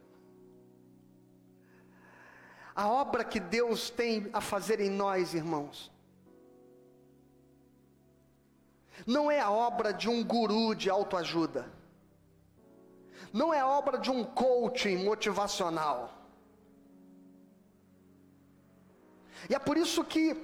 A 2.75 2.89
obra 2.89 3.23
que 3.23 3.39
Deus 3.39 3.91
tem 3.91 4.31
a 4.33 4.41
fazer 4.41 4.81
em 4.81 4.89
nós, 4.89 5.35
irmãos, 5.35 5.93
não 9.07 9.31
é 9.31 9.39
a 9.39 9.51
obra 9.51 9.93
de 9.93 10.09
um 10.09 10.25
guru 10.25 10.75
de 10.75 10.89
autoajuda, 10.89 11.71
não 13.33 13.53
é 13.53 13.65
obra 13.65 13.99
de 13.99 14.11
um 14.11 14.25
coaching 14.25 15.05
motivacional. 15.05 16.15
E 19.49 19.55
é 19.55 19.59
por 19.59 19.77
isso 19.77 20.03
que, 20.05 20.37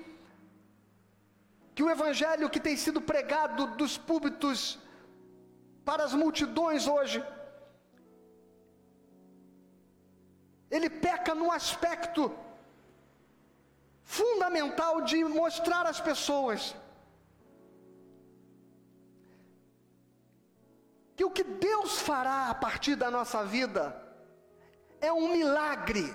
que 1.75 1.83
o 1.83 1.91
evangelho 1.91 2.51
que 2.51 2.61
tem 2.61 2.77
sido 2.77 3.01
pregado 3.01 3.67
dos 3.79 3.97
púlpitos 3.99 4.79
para 5.85 6.05
as 6.05 6.15
multidões 6.15 6.87
hoje, 6.87 7.25
ele 10.71 10.89
peca 10.89 11.35
no 11.35 11.51
aspecto 11.51 12.33
fundamental 14.05 15.01
de 15.03 15.25
mostrar 15.25 15.87
às 15.87 16.01
pessoas 16.01 16.75
que 21.17 21.25
o 21.25 21.31
que 21.31 21.45
Deus 21.45 22.01
fará 22.01 22.49
a 22.51 22.55
partir 22.55 22.97
da 22.97 23.11
nossa 23.11 23.45
vida 23.45 23.83
é 25.01 25.13
um 25.13 25.29
milagre. 25.37 26.07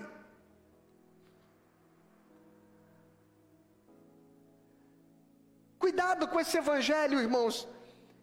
Cuidado 5.78 6.28
com 6.28 6.39
esse 6.39 6.58
evangelho, 6.58 7.20
irmãos, 7.20 7.68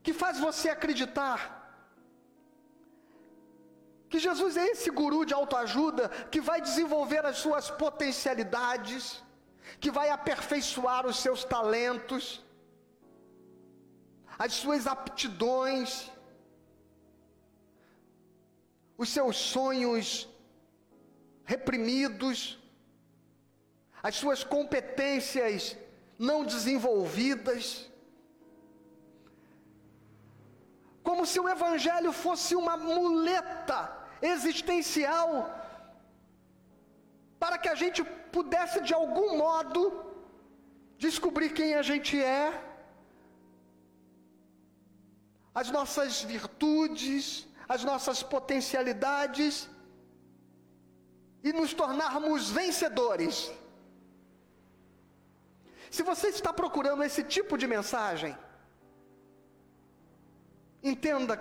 que 0.02 0.12
faz 0.12 0.38
você 0.38 0.68
acreditar 0.68 1.38
que 4.08 4.18
Jesus 4.18 4.56
é 4.56 4.66
esse 4.68 4.90
guru 4.90 5.24
de 5.24 5.34
autoajuda 5.34 6.08
que 6.32 6.40
vai 6.40 6.60
desenvolver 6.60 7.24
as 7.26 7.38
suas 7.38 7.70
potencialidades, 7.70 9.22
que 9.80 9.90
vai 9.90 10.10
aperfeiçoar 10.10 11.06
os 11.06 11.16
seus 11.24 11.42
talentos, 11.44 12.44
as 14.38 14.52
suas 14.52 14.86
aptidões, 14.86 16.10
os 18.98 19.08
seus 19.08 19.36
sonhos 19.36 20.28
reprimidos, 21.44 22.58
as 24.02 24.14
suas 24.22 24.42
competências 24.42 25.76
não 26.18 26.44
desenvolvidas. 26.44 27.90
Como 31.02 31.24
se 31.24 31.38
o 31.38 31.48
Evangelho 31.48 32.12
fosse 32.12 32.54
uma 32.56 32.76
muleta 32.76 33.78
existencial 34.20 35.28
para 37.38 37.58
que 37.58 37.68
a 37.68 37.74
gente 37.82 38.02
pudesse 38.36 38.80
de 38.80 38.94
algum 38.94 39.36
modo 39.38 39.80
descobrir 40.98 41.50
quem 41.58 41.74
a 41.74 41.82
gente 41.82 42.20
é, 42.20 42.62
as 45.54 45.70
nossas 45.70 46.22
virtudes, 46.22 47.46
as 47.68 47.82
nossas 47.84 48.22
potencialidades 48.22 49.68
e 51.42 51.52
nos 51.52 51.72
tornarmos 51.74 52.50
vencedores. 52.50 53.52
Se 55.90 56.02
você 56.02 56.28
está 56.28 56.52
procurando 56.52 57.02
esse 57.02 57.22
tipo 57.22 57.56
de 57.56 57.66
mensagem, 57.66 58.36
entenda 60.82 61.36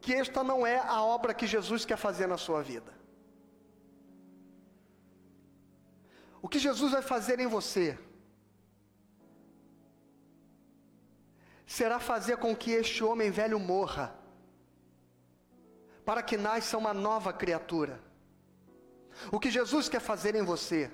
que 0.00 0.12
esta 0.14 0.42
não 0.42 0.66
é 0.66 0.78
a 0.78 1.00
obra 1.02 1.32
que 1.32 1.46
Jesus 1.46 1.84
quer 1.84 1.96
fazer 1.96 2.26
na 2.26 2.36
sua 2.36 2.62
vida. 2.62 2.92
O 6.40 6.48
que 6.48 6.58
Jesus 6.58 6.90
vai 6.92 7.02
fazer 7.02 7.38
em 7.38 7.46
você 7.46 7.96
será 11.64 11.98
fazer 12.00 12.36
com 12.36 12.54
que 12.54 12.72
este 12.72 13.02
homem 13.04 13.30
velho 13.30 13.58
morra, 13.58 14.14
para 16.04 16.22
que 16.22 16.36
nasça 16.36 16.76
uma 16.76 16.92
nova 16.92 17.32
criatura. 17.32 18.00
O 19.30 19.38
que 19.38 19.50
Jesus 19.50 19.88
quer 19.88 20.00
fazer 20.00 20.34
em 20.34 20.42
você 20.42 20.90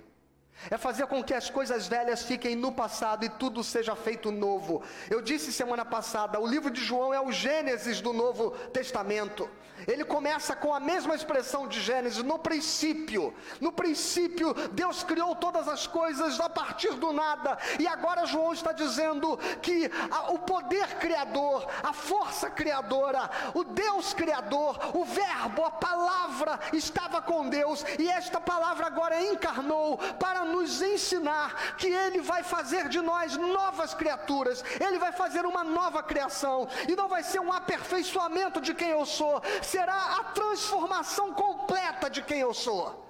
é 0.71 0.77
fazer 0.77 1.07
com 1.07 1.23
que 1.23 1.35
as 1.35 1.49
coisas 1.49 1.87
velhas 1.87 2.23
fiquem 2.23 2.57
no 2.57 2.73
passado 2.73 3.25
e 3.25 3.29
tudo 3.29 3.63
seja 3.63 3.95
feito 3.95 4.31
novo. 4.31 4.83
Eu 5.09 5.23
disse 5.23 5.53
semana 5.53 5.85
passada, 5.85 6.41
o 6.41 6.47
livro 6.47 6.71
de 6.71 6.85
João 6.85 7.15
é 7.15 7.21
o 7.21 7.33
Gênesis 7.33 8.01
do 8.01 8.13
Novo 8.13 8.51
Testamento. 8.73 9.49
Ele 9.87 10.05
começa 10.05 10.57
com 10.57 10.75
a 10.75 10.81
mesma 10.81 11.15
expressão 11.15 11.69
de 11.69 11.81
Gênesis, 11.81 12.23
no 12.23 12.39
princípio. 12.39 13.33
No 13.61 13.71
princípio, 13.71 14.53
Deus 14.73 15.03
criou 15.05 15.37
todas 15.37 15.69
as 15.69 15.87
coisas 15.87 16.41
a 16.41 16.49
partir 16.49 16.95
do 16.95 17.13
nada. 17.13 17.57
E 17.79 17.87
agora 17.87 18.27
João 18.27 18.53
está 18.53 18.73
dizendo 18.73 19.39
que 19.63 19.91
a, 20.11 20.33
o 20.33 20.41
poder 20.41 20.97
criador, 20.97 21.67
a 21.83 21.93
força 21.93 22.51
criadora, 22.51 23.31
o 23.55 23.63
Deus 23.63 24.13
criador, 24.13 24.97
o 24.97 25.05
Verbo, 25.05 25.65
a 25.65 25.71
palavra 25.71 26.59
estava 26.73 27.23
com 27.23 27.49
Deus. 27.49 27.85
E 27.99 28.09
esta 28.09 28.41
palavra 28.41 28.87
agora 28.87 29.23
encarnou 29.23 29.99
para 30.19 30.45
nos 30.49 30.83
ensinar 30.83 31.77
que 31.77 31.87
Ele 31.87 32.21
vai 32.21 32.43
fazer 32.43 32.89
de 32.89 33.01
nós 33.01 33.37
novas 33.37 33.95
criaturas, 33.95 34.65
Ele 34.81 34.99
vai 34.99 35.13
fazer 35.13 35.47
uma 35.47 35.63
nova 35.63 36.03
criação, 36.03 36.69
e 36.89 36.97
não 36.97 37.09
vai 37.09 37.23
ser 37.23 37.41
um 37.41 37.53
aperfeiçoamento 37.53 38.61
de 38.61 38.75
quem 38.75 38.91
eu 38.91 39.07
sou, 39.07 39.41
será 39.63 40.19
a 40.19 40.25
transformação 40.25 41.33
completa 41.33 42.11
de 42.11 42.23
quem 42.23 42.41
eu 42.41 42.53
sou. 42.53 43.08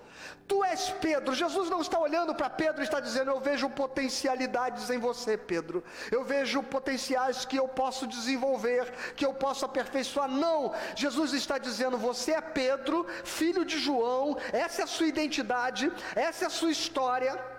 Tu 0.49 0.64
és 0.64 0.88
Pedro. 0.99 1.34
Jesus 1.34 1.68
não 1.68 1.82
está 1.82 1.99
olhando 1.99 2.34
para 2.34 2.49
Pedro 2.49 2.80
e 2.80 2.84
está 2.84 3.01
dizendo: 3.01 3.30
Eu 3.30 3.38
vejo 3.38 3.68
potencialidades 3.68 4.88
em 4.88 4.99
você, 4.99 5.36
Pedro. 5.36 5.84
Eu 6.11 6.24
vejo 6.24 6.62
potenciais 6.62 7.44
que 7.44 7.59
eu 7.59 7.68
posso 7.68 8.07
desenvolver, 8.07 8.90
que 9.14 9.26
eu 9.26 9.34
posso 9.34 9.66
aperfeiçoar. 9.66 10.26
Não. 10.26 10.74
Jesus 10.96 11.34
está 11.34 11.59
dizendo: 11.59 11.99
Você 11.99 12.32
é 12.32 12.40
Pedro, 12.40 13.07
filho 13.24 13.62
de 13.62 13.78
João. 13.78 14.38
Essa 14.51 14.80
é 14.80 14.84
a 14.84 14.88
sua 14.88 15.07
identidade, 15.07 15.92
essa 16.16 16.44
é 16.44 16.46
a 16.46 16.51
sua 16.51 16.70
história. 16.70 17.57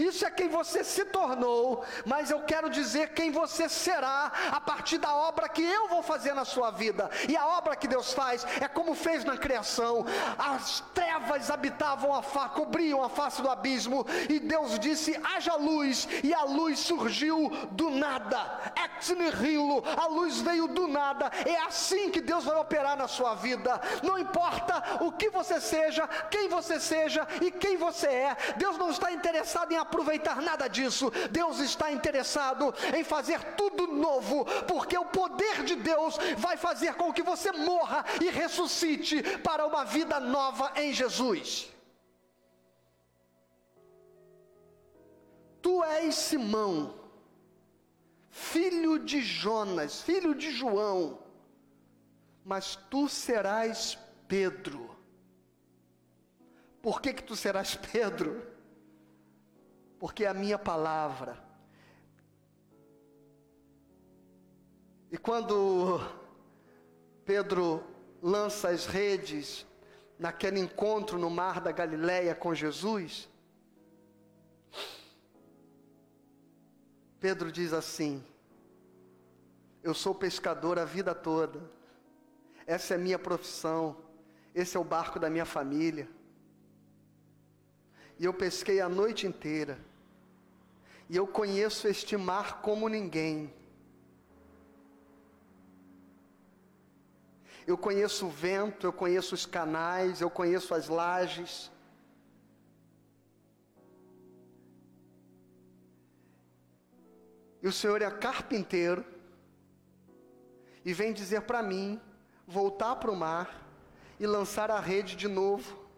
Isso 0.00 0.24
é 0.24 0.30
quem 0.30 0.48
você 0.48 0.82
se 0.82 1.04
tornou, 1.04 1.84
mas 2.06 2.30
eu 2.30 2.40
quero 2.40 2.70
dizer 2.70 3.10
quem 3.10 3.30
você 3.30 3.68
será 3.68 4.32
a 4.50 4.58
partir 4.58 4.96
da 4.96 5.14
obra 5.14 5.46
que 5.46 5.62
eu 5.62 5.88
vou 5.88 6.02
fazer 6.02 6.32
na 6.32 6.46
sua 6.46 6.70
vida. 6.70 7.10
E 7.28 7.36
a 7.36 7.46
obra 7.46 7.76
que 7.76 7.86
Deus 7.86 8.14
faz 8.14 8.46
é 8.62 8.66
como 8.66 8.94
fez 8.94 9.26
na 9.26 9.36
criação. 9.36 10.06
As 10.38 10.80
trevas 10.94 11.50
habitavam 11.50 12.14
a 12.14 12.22
face, 12.22 12.54
cobriam 12.54 13.04
a 13.04 13.10
face 13.10 13.42
do 13.42 13.50
abismo, 13.50 14.06
e 14.30 14.40
Deus 14.40 14.78
disse: 14.78 15.20
haja 15.22 15.54
luz, 15.56 16.08
e 16.24 16.32
a 16.32 16.44
luz 16.44 16.78
surgiu 16.78 17.50
do 17.72 17.90
nada. 17.90 18.72
Ex 18.82 19.10
nihilo, 19.10 19.84
a 19.98 20.06
luz 20.06 20.40
veio 20.40 20.66
do 20.66 20.88
nada. 20.88 21.30
É 21.44 21.60
assim 21.66 22.10
que 22.10 22.22
Deus 22.22 22.44
vai 22.44 22.56
operar 22.56 22.96
na 22.96 23.06
sua 23.06 23.34
vida. 23.34 23.78
Não 24.02 24.18
importa 24.18 25.04
o 25.04 25.12
que 25.12 25.28
você 25.28 25.60
seja, 25.60 26.08
quem 26.30 26.48
você 26.48 26.80
seja 26.80 27.28
e 27.42 27.50
quem 27.50 27.76
você 27.76 28.06
é. 28.06 28.36
Deus 28.56 28.78
não 28.78 28.88
está 28.88 29.12
interessado 29.12 29.72
em 29.72 29.76
aproveitar 29.90 30.40
nada 30.40 30.68
disso. 30.68 31.10
Deus 31.30 31.58
está 31.58 31.90
interessado 31.90 32.72
em 32.96 33.02
fazer 33.02 33.42
tudo 33.54 33.88
novo, 33.88 34.44
porque 34.66 34.96
o 34.96 35.04
poder 35.06 35.64
de 35.64 35.74
Deus 35.74 36.16
vai 36.38 36.56
fazer 36.56 36.94
com 36.94 37.12
que 37.12 37.22
você 37.22 37.50
morra 37.52 38.04
e 38.22 38.30
ressuscite 38.30 39.22
para 39.38 39.66
uma 39.66 39.84
vida 39.84 40.20
nova 40.20 40.72
em 40.76 40.92
Jesus. 40.92 41.68
Tu 45.60 45.84
és 45.84 46.14
Simão, 46.14 46.94
filho 48.30 48.98
de 48.98 49.20
Jonas, 49.20 50.00
filho 50.00 50.34
de 50.34 50.50
João, 50.50 51.18
mas 52.44 52.76
tu 52.88 53.08
serás 53.08 53.98
Pedro. 54.26 54.96
Por 56.80 57.02
que 57.02 57.12
que 57.12 57.22
tu 57.22 57.36
serás 57.36 57.74
Pedro? 57.74 58.49
Porque 60.00 60.24
a 60.24 60.32
minha 60.32 60.58
palavra. 60.58 61.38
E 65.12 65.18
quando 65.18 66.00
Pedro 67.26 67.84
lança 68.22 68.70
as 68.70 68.86
redes, 68.86 69.66
naquele 70.18 70.58
encontro 70.58 71.18
no 71.18 71.28
mar 71.28 71.60
da 71.60 71.70
Galileia 71.70 72.34
com 72.34 72.54
Jesus, 72.54 73.28
Pedro 77.20 77.52
diz 77.52 77.74
assim: 77.74 78.24
Eu 79.82 79.92
sou 79.92 80.14
pescador 80.14 80.78
a 80.78 80.86
vida 80.86 81.14
toda, 81.14 81.60
essa 82.66 82.94
é 82.94 82.96
a 82.96 83.00
minha 83.00 83.18
profissão, 83.18 83.98
esse 84.54 84.78
é 84.78 84.80
o 84.80 84.84
barco 84.84 85.18
da 85.18 85.28
minha 85.28 85.44
família. 85.44 86.08
E 88.18 88.24
eu 88.24 88.32
pesquei 88.32 88.80
a 88.80 88.88
noite 88.88 89.26
inteira, 89.26 89.89
e 91.10 91.16
eu 91.16 91.26
conheço 91.26 91.88
este 91.88 92.16
mar 92.16 92.62
como 92.62 92.88
ninguém. 92.88 93.52
Eu 97.66 97.76
conheço 97.76 98.26
o 98.26 98.30
vento, 98.30 98.86
eu 98.86 98.92
conheço 98.92 99.34
os 99.34 99.44
canais, 99.44 100.20
eu 100.20 100.30
conheço 100.30 100.72
as 100.72 100.86
lajes. 100.88 101.68
E 107.60 107.66
o 107.66 107.72
Senhor 107.72 108.00
é 108.02 108.10
carpinteiro 108.12 109.04
e 110.84 110.94
vem 110.94 111.12
dizer 111.12 111.40
para 111.40 111.60
mim 111.60 112.00
voltar 112.46 112.94
para 112.94 113.10
o 113.10 113.16
mar 113.16 113.68
e 114.20 114.28
lançar 114.28 114.70
a 114.70 114.78
rede 114.78 115.16
de 115.16 115.26
novo. 115.26 115.89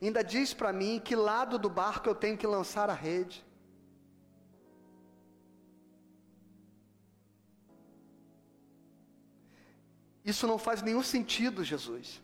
Ainda 0.00 0.22
diz 0.22 0.54
para 0.54 0.72
mim 0.72 1.00
que 1.04 1.14
lado 1.14 1.58
do 1.58 1.68
barco 1.68 2.08
eu 2.08 2.14
tenho 2.14 2.36
que 2.36 2.46
lançar 2.46 2.88
a 2.88 2.94
rede. 2.94 3.44
Isso 10.24 10.46
não 10.46 10.58
faz 10.58 10.82
nenhum 10.82 11.02
sentido, 11.02 11.64
Jesus. 11.64 12.22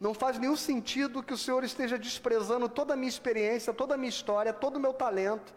Não 0.00 0.14
faz 0.14 0.38
nenhum 0.38 0.56
sentido 0.56 1.22
que 1.22 1.34
o 1.34 1.36
Senhor 1.36 1.62
esteja 1.62 1.98
desprezando 1.98 2.68
toda 2.70 2.94
a 2.94 2.96
minha 2.96 3.08
experiência, 3.08 3.72
toda 3.72 3.94
a 3.94 3.98
minha 3.98 4.08
história, 4.08 4.50
todo 4.50 4.76
o 4.76 4.80
meu 4.80 4.94
talento, 4.94 5.54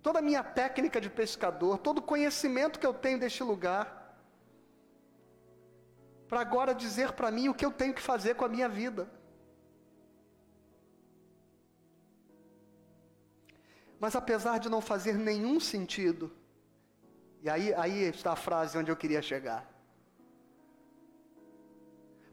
toda 0.00 0.20
a 0.20 0.22
minha 0.22 0.44
técnica 0.44 1.00
de 1.00 1.10
pescador, 1.10 1.78
todo 1.78 1.98
o 1.98 2.02
conhecimento 2.02 2.78
que 2.78 2.86
eu 2.86 2.94
tenho 2.94 3.18
deste 3.18 3.42
lugar, 3.42 3.97
para 6.28 6.40
agora 6.40 6.74
dizer 6.74 7.12
para 7.12 7.30
mim 7.30 7.48
o 7.48 7.54
que 7.54 7.64
eu 7.64 7.72
tenho 7.72 7.94
que 7.94 8.02
fazer 8.02 8.34
com 8.34 8.44
a 8.44 8.48
minha 8.48 8.68
vida. 8.68 9.08
Mas 13.98 14.14
apesar 14.14 14.58
de 14.58 14.68
não 14.68 14.80
fazer 14.80 15.14
nenhum 15.14 15.58
sentido, 15.58 16.30
e 17.42 17.48
aí, 17.48 17.74
aí 17.74 18.02
está 18.02 18.32
a 18.32 18.36
frase 18.36 18.76
onde 18.76 18.90
eu 18.90 18.96
queria 18.96 19.22
chegar. 19.22 19.66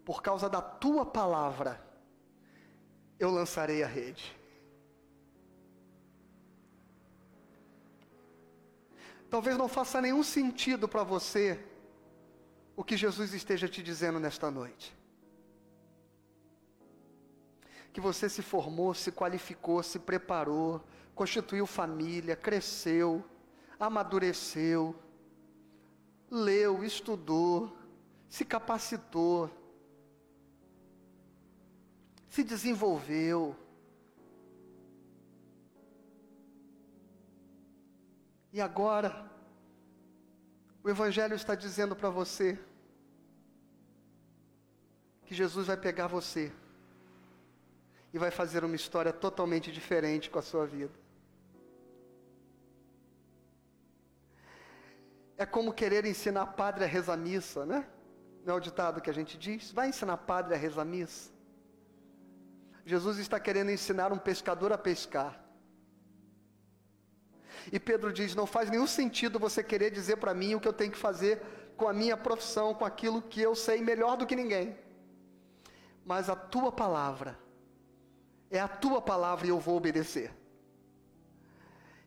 Por 0.04 0.22
causa 0.22 0.48
da 0.50 0.62
tua 0.62 1.06
palavra, 1.06 1.82
eu 3.18 3.32
lançarei 3.32 3.82
a 3.82 3.88
rede. 3.88 4.36
Talvez 9.30 9.58
não 9.58 9.68
faça 9.68 10.00
nenhum 10.00 10.22
sentido 10.22 10.88
para 10.88 11.04
você 11.04 11.75
o 12.76 12.84
que 12.84 12.98
Jesus 12.98 13.34
esteja 13.34 13.68
te 13.68 13.82
dizendo 13.82 14.20
nesta 14.20 14.52
noite. 14.52 14.96
Que 17.94 18.02
você 18.02 18.28
se 18.28 18.42
formou, 18.42 18.94
se 18.94 19.12
qualificou, 19.12 19.82
se 19.82 20.00
preparou, 20.00 20.84
constituiu 21.14 21.66
família, 21.66 22.36
cresceu, 22.36 23.24
amadureceu, 23.80 24.94
leu, 26.30 26.84
estudou, 26.84 27.76
se 28.28 28.44
capacitou, 28.44 29.50
se 32.28 32.44
desenvolveu. 32.44 33.56
E 38.52 38.60
agora, 38.60 39.35
o 40.86 40.90
Evangelho 40.90 41.34
está 41.34 41.56
dizendo 41.56 41.96
para 41.96 42.12
você 42.12 42.60
que 45.26 45.34
Jesus 45.34 45.66
vai 45.66 45.76
pegar 45.76 46.06
você 46.06 46.52
e 48.14 48.20
vai 48.20 48.30
fazer 48.30 48.64
uma 48.64 48.76
história 48.76 49.12
totalmente 49.12 49.72
diferente 49.72 50.30
com 50.30 50.38
a 50.38 50.44
sua 50.44 50.68
vida. 50.68 50.94
É 55.36 55.44
como 55.44 55.74
querer 55.74 56.06
ensinar 56.06 56.46
padre 56.46 56.84
a 56.84 56.88
rezar 56.88 57.18
missa, 57.18 57.66
né? 57.66 57.88
Não 58.46 58.54
é 58.54 58.58
o 58.58 58.60
ditado 58.60 59.02
que 59.02 59.10
a 59.10 59.14
gente 59.14 59.40
diz? 59.40 59.72
Vai 59.72 59.90
ensinar 59.90 60.18
padre 60.18 60.54
a 60.54 60.58
rezar 60.58 60.86
missa. 60.86 61.32
Jesus 62.86 63.18
está 63.18 63.40
querendo 63.40 63.72
ensinar 63.72 64.14
um 64.14 64.20
pescador 64.20 64.72
a 64.72 64.78
pescar. 64.78 65.44
E 67.72 67.80
Pedro 67.80 68.12
diz: 68.12 68.36
Não 68.36 68.46
faz 68.46 68.70
nenhum 68.70 68.88
sentido 68.88 69.40
você 69.40 69.64
querer 69.64 69.92
dizer 69.92 70.18
para 70.18 70.34
mim 70.34 70.56
o 70.56 70.60
que 70.60 70.68
eu 70.68 70.74
tenho 70.74 70.92
que 70.92 70.98
fazer 70.98 71.42
com 71.76 71.88
a 71.88 71.94
minha 71.94 72.16
profissão, 72.16 72.74
com 72.74 72.86
aquilo 72.86 73.22
que 73.22 73.42
eu 73.42 73.56
sei 73.56 73.82
melhor 73.82 74.16
do 74.18 74.26
que 74.26 74.36
ninguém. 74.36 74.78
Mas 76.06 76.30
a 76.30 76.36
tua 76.36 76.72
palavra, 76.72 77.38
é 78.50 78.60
a 78.60 78.68
tua 78.68 79.02
palavra 79.02 79.48
e 79.48 79.50
eu 79.50 79.60
vou 79.60 79.76
obedecer. 79.78 80.32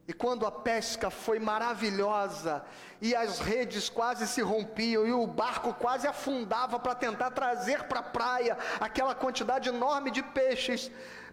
E 0.07 0.13
quando 0.15 0.47
a 0.47 0.51
pesca 0.51 1.11
foi 1.11 1.39
maravilhosa 1.39 2.65
e 2.99 3.15
as 3.15 3.41
redes 3.41 3.91
quase 3.91 4.27
se 4.27 4.41
rompiam 4.41 5.07
e 5.07 5.13
o 5.13 5.27
barco 5.27 5.75
quase 5.75 6.07
afundava 6.07 6.79
para 6.79 6.95
tentar 6.95 7.31
trazer 7.33 7.83
para 7.85 8.01
a 8.01 8.03
praia 8.03 8.57
aquela 8.81 9.15
quantidade 9.15 9.69
enorme 9.69 10.11
de 10.11 10.23
peixes, 10.23 10.91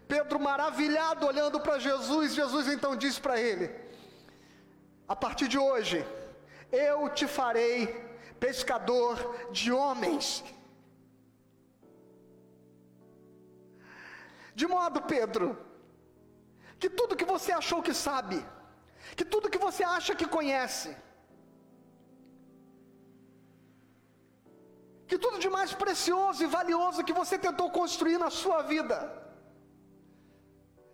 Pedro 0.10 0.40
maravilhado 0.42 1.26
olhando 1.26 1.62
para 1.62 1.80
Jesus, 1.80 2.36
Jesus 2.36 2.68
então 2.68 2.98
disse 2.98 3.22
para 3.22 3.40
ele: 3.40 3.85
A 5.08 5.16
partir 5.16 5.48
de 5.48 5.58
hoje, 5.58 5.98
eu 6.72 7.10
te 7.10 7.28
farei 7.28 7.78
pescador 8.40 9.16
de 9.52 9.72
homens. 9.72 10.44
De 14.60 14.66
modo, 14.76 15.02
Pedro, 15.02 15.48
que 16.80 16.90
tudo 16.90 17.20
que 17.20 17.26
você 17.34 17.52
achou 17.52 17.82
que 17.88 17.94
sabe, 17.94 18.38
que 19.18 19.26
tudo 19.34 19.52
que 19.54 19.64
você 19.68 19.84
acha 19.84 20.16
que 20.16 20.28
conhece, 20.38 20.90
que 25.08 25.18
tudo 25.24 25.38
de 25.40 25.50
mais 25.58 25.72
precioso 25.84 26.44
e 26.44 26.54
valioso 26.60 27.04
que 27.04 27.20
você 27.22 27.38
tentou 27.38 27.70
construir 27.80 28.18
na 28.18 28.32
sua 28.42 28.62
vida, 28.64 28.98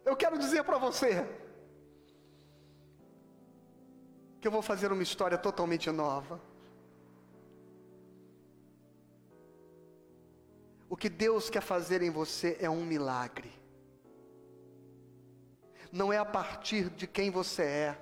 eu 0.04 0.16
quero 0.22 0.38
dizer 0.38 0.64
para 0.64 0.78
você, 0.78 1.12
que 4.42 4.48
eu 4.48 4.52
vou 4.52 4.64
fazer 4.64 4.92
uma 4.92 5.04
história 5.04 5.38
totalmente 5.38 5.92
nova. 5.92 6.42
O 10.90 10.98
que 10.98 11.08
Deus 11.08 11.48
quer 11.48 11.62
fazer 11.62 12.02
em 12.02 12.10
você 12.10 12.58
é 12.60 12.68
um 12.68 12.84
milagre. 12.84 13.52
Não 15.92 16.12
é 16.12 16.18
a 16.18 16.26
partir 16.26 16.90
de 16.90 17.06
quem 17.06 17.30
você 17.30 17.62
é, 17.62 18.02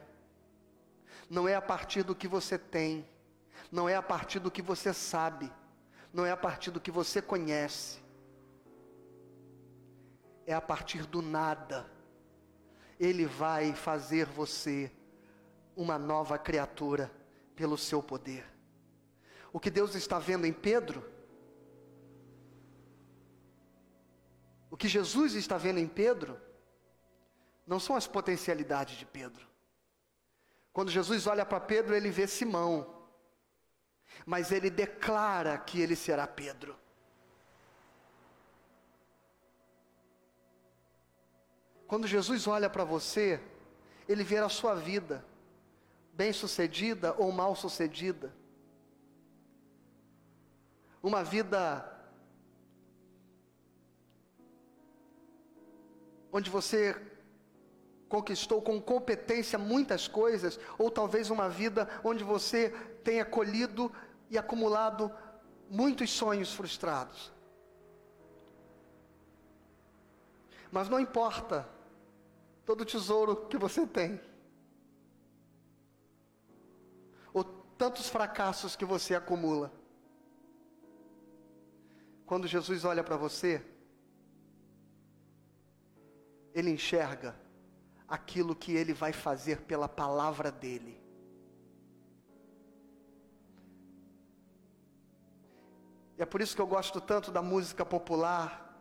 não 1.30 1.48
é 1.48 1.56
a 1.56 1.62
partir 1.62 2.04
do 2.04 2.16
que 2.16 2.28
você 2.28 2.58
tem, 2.58 3.06
não 3.70 3.90
é 3.90 3.96
a 3.96 4.02
partir 4.02 4.40
do 4.40 4.50
que 4.50 4.62
você 4.62 4.94
sabe, 4.94 5.52
não 6.14 6.26
é 6.26 6.32
a 6.32 6.38
partir 6.38 6.72
do 6.72 6.80
que 6.80 6.90
você 6.90 7.22
conhece, 7.22 8.00
é 10.48 10.54
a 10.54 10.62
partir 10.62 11.06
do 11.06 11.22
nada. 11.22 11.86
Ele 13.00 13.26
vai 13.26 13.74
fazer 13.74 14.26
você 14.26 14.92
uma 15.80 15.97
nova 15.97 16.38
criatura 16.38 17.09
pelo 17.55 17.77
seu 17.77 18.03
poder. 18.03 18.45
O 19.53 19.61
que 19.61 19.71
Deus 19.71 19.95
está 19.95 20.19
vendo 20.19 20.45
em 20.45 20.51
Pedro, 20.51 21.09
o 24.69 24.75
que 24.75 24.89
Jesus 24.89 25.36
está 25.36 25.57
vendo 25.57 25.80
em 25.80 25.88
Pedro, 25.88 26.38
não 27.65 27.80
são 27.80 27.95
as 27.95 28.05
potencialidades 28.05 28.97
de 28.97 29.05
Pedro. 29.05 29.47
Quando 30.73 30.91
Jesus 30.91 31.25
olha 31.25 31.45
para 31.45 31.61
Pedro, 31.61 31.95
ele 31.95 32.11
vê 32.11 32.27
Simão, 32.27 33.07
mas 34.25 34.51
ele 34.51 34.69
declara 34.69 35.57
que 35.57 35.80
ele 35.80 35.95
será 35.95 36.27
Pedro. 36.27 36.77
Quando 41.88 42.05
Jesus 42.05 42.47
olha 42.47 42.69
para 42.69 42.84
você, 42.84 43.41
ele 44.09 44.25
vê 44.25 44.39
a 44.39 44.49
sua 44.49 44.75
vida, 44.75 45.25
bem-sucedida 46.20 47.15
ou 47.17 47.32
mal-sucedida. 47.32 48.36
Uma 51.01 51.24
vida 51.24 51.61
onde 56.30 56.49
você 56.49 56.93
conquistou 58.09 58.61
com 58.61 58.82
competência 58.82 59.57
muitas 59.57 60.09
coisas, 60.09 60.59
ou 60.78 60.91
talvez 60.91 61.30
uma 61.30 61.47
vida 61.47 61.88
onde 62.03 62.22
você 62.22 62.72
tenha 63.01 63.24
colhido 63.24 63.89
e 64.30 64.38
acumulado 64.38 65.09
muitos 65.70 66.09
sonhos 66.09 66.51
frustrados. 66.53 67.32
Mas 70.70 70.89
não 70.89 70.99
importa 70.99 71.65
todo 72.65 72.82
o 72.82 72.86
tesouro 72.86 73.47
que 73.47 73.57
você 73.57 73.88
tem, 73.88 74.20
tantos 77.80 78.09
fracassos 78.09 78.75
que 78.75 78.84
você 78.84 79.15
acumula. 79.15 79.71
Quando 82.25 82.45
Jesus 82.45 82.84
olha 82.84 83.01
para 83.01 83.15
você, 83.15 83.65
ele 86.53 86.71
enxerga 86.71 87.39
aquilo 88.05 88.53
que 88.53 88.73
ele 88.73 88.93
vai 88.93 89.13
fazer 89.13 89.61
pela 89.61 89.88
palavra 89.88 90.51
dele. 90.51 91.01
E 96.17 96.21
é 96.21 96.25
por 96.25 96.41
isso 96.41 96.53
que 96.53 96.61
eu 96.61 96.67
gosto 96.67 96.99
tanto 96.99 97.32
da 97.32 97.41
música 97.41 97.86
popular, 97.86 98.77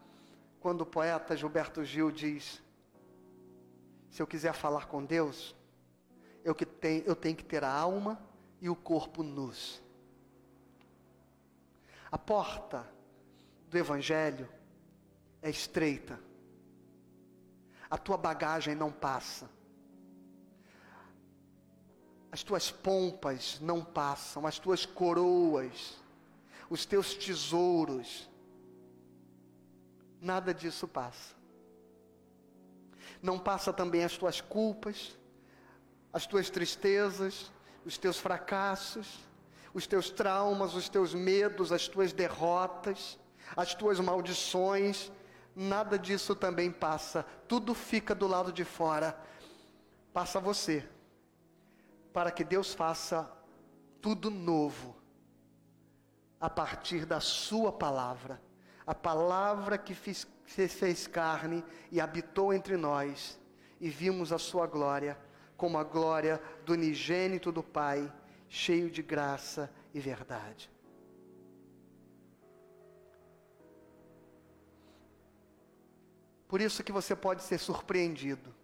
quando 0.59 0.81
o 0.81 0.87
poeta 0.87 1.37
Gilberto 1.37 1.85
Gil 1.85 2.11
diz: 2.11 2.61
Se 4.11 4.21
eu 4.21 4.27
quiser 4.27 4.55
falar 4.55 4.87
com 4.87 5.05
Deus, 5.05 5.55
eu, 6.43 6.53
que 6.53 6.67
tenho, 6.67 7.05
eu 7.05 7.15
tenho 7.15 7.37
que 7.37 7.45
ter 7.45 7.63
a 7.63 7.73
alma 7.73 8.28
e 8.61 8.69
o 8.69 8.77
corpo 8.77 9.23
nus. 9.23 9.83
A 12.11 12.19
porta 12.19 12.89
do 13.69 13.77
Evangelho 13.77 14.49
é 15.43 15.51
estreita, 15.51 16.19
a 17.91 17.97
tua 17.97 18.17
bagagem 18.17 18.75
não 18.75 18.91
passa, 18.91 19.49
as 22.33 22.43
tuas 22.43 22.71
pompas 22.71 23.59
não 23.61 23.85
passam, 23.85 24.47
as 24.47 24.59
tuas 24.59 24.85
coroas 24.85 25.99
os 26.71 26.85
teus 26.85 27.15
tesouros. 27.15 28.29
Nada 30.21 30.53
disso 30.53 30.87
passa. 30.87 31.35
Não 33.23 33.39
passa 33.39 33.73
também 33.73 34.05
as 34.05 34.17
tuas 34.17 34.41
culpas, 34.41 35.17
as 36.13 36.27
tuas 36.27 36.51
tristezas, 36.51 37.51
os 37.85 37.97
teus 37.99 38.19
fracassos, 38.19 39.21
os 39.73 39.87
teus 39.87 40.11
traumas, 40.11 40.75
os 40.75 40.89
teus 40.89 41.15
medos, 41.15 41.73
as 41.73 41.89
tuas 41.89 42.13
derrotas, 42.13 43.19
as 43.57 43.75
tuas 43.75 44.01
maldições. 44.01 45.13
Nada 45.55 45.99
disso 45.99 46.35
também 46.35 46.71
passa. 46.71 47.25
Tudo 47.47 47.75
fica 47.75 48.15
do 48.15 48.27
lado 48.27 48.53
de 48.53 48.65
fora. 48.65 49.19
Passa 50.13 50.41
você. 50.41 50.89
Para 52.13 52.31
que 52.31 52.45
Deus 52.45 52.75
faça 52.75 53.31
tudo 54.01 54.31
novo 54.31 54.97
a 56.41 56.49
partir 56.49 57.05
da 57.05 57.21
Sua 57.21 57.73
palavra, 57.73 58.41
a 58.87 58.95
palavra 58.95 59.77
que 59.77 59.95
se 59.95 60.69
fez 60.69 61.07
carne 61.07 61.65
e 61.91 62.01
habitou 62.01 62.53
entre 62.53 62.77
nós, 62.77 63.39
e 63.81 63.89
vimos 63.89 64.33
a 64.33 64.39
Sua 64.39 64.67
glória, 64.67 65.19
como 65.59 65.77
a 65.77 65.83
glória 65.83 66.41
do 66.65 66.73
unigênito 66.73 67.51
do 67.51 67.65
Pai, 67.65 68.11
cheio 68.49 68.89
de 68.89 69.03
graça 69.03 69.71
e 69.93 69.99
verdade. 69.99 70.71
Por 76.47 76.61
isso 76.61 76.85
que 76.85 76.93
você 76.93 77.15
pode 77.15 77.43
ser 77.43 77.59
surpreendido. 77.59 78.55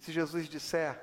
Se 0.00 0.10
Jesus 0.10 0.48
disser 0.48 0.98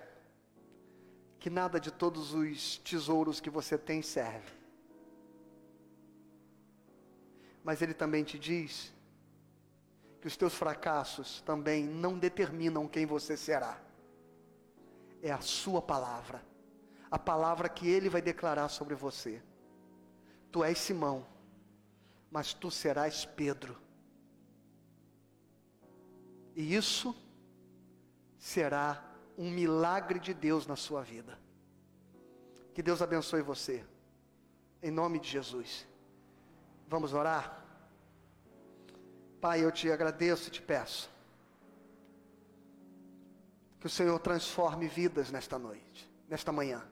que 1.40 1.50
nada 1.50 1.80
de 1.80 1.92
todos 1.92 2.34
os 2.34 2.80
tesouros 2.80 3.40
que 3.40 3.52
você 3.52 3.78
tem 3.78 4.02
serve. 4.02 4.52
Mas 7.64 7.84
ele 7.84 7.94
também 7.94 8.24
te 8.24 8.40
diz 8.40 8.92
que 10.20 10.28
os 10.28 10.36
teus 10.36 10.56
fracassos 10.56 11.42
também 11.42 11.86
não 11.86 12.18
determinam 12.18 12.88
quem 12.88 13.06
você 13.06 13.38
será. 13.38 13.85
É 15.26 15.32
a 15.32 15.42
sua 15.42 15.82
palavra, 15.82 16.40
a 17.10 17.18
palavra 17.18 17.68
que 17.68 17.88
ele 17.88 18.10
vai 18.10 18.22
declarar 18.22 18.70
sobre 18.70 18.94
você. 18.94 19.42
Tu 20.52 20.64
és 20.64 20.78
Simão, 20.78 21.26
mas 22.30 22.54
tu 22.54 22.70
serás 22.70 23.26
Pedro. 23.26 23.76
E 26.56 26.76
isso 26.76 27.16
será 28.38 29.04
um 29.36 29.50
milagre 29.50 30.20
de 30.20 30.32
Deus 30.32 30.68
na 30.68 30.76
sua 30.76 31.02
vida. 31.02 31.40
Que 32.76 32.84
Deus 32.84 33.02
abençoe 33.02 33.42
você. 33.42 33.84
Em 34.80 34.92
nome 34.92 35.20
de 35.20 35.28
Jesus. 35.28 35.88
Vamos 36.88 37.16
orar? 37.16 37.66
Pai, 39.42 39.66
eu 39.66 39.72
te 39.72 39.92
agradeço 39.92 40.50
e 40.50 40.52
te 40.52 40.62
peço 40.62 41.15
que 43.86 43.88
o 43.88 43.92
Senhor 43.92 44.18
transforme 44.18 44.88
vidas 44.88 45.30
nesta 45.30 45.60
noite, 45.60 46.12
nesta 46.28 46.52
manhã. 46.52 46.84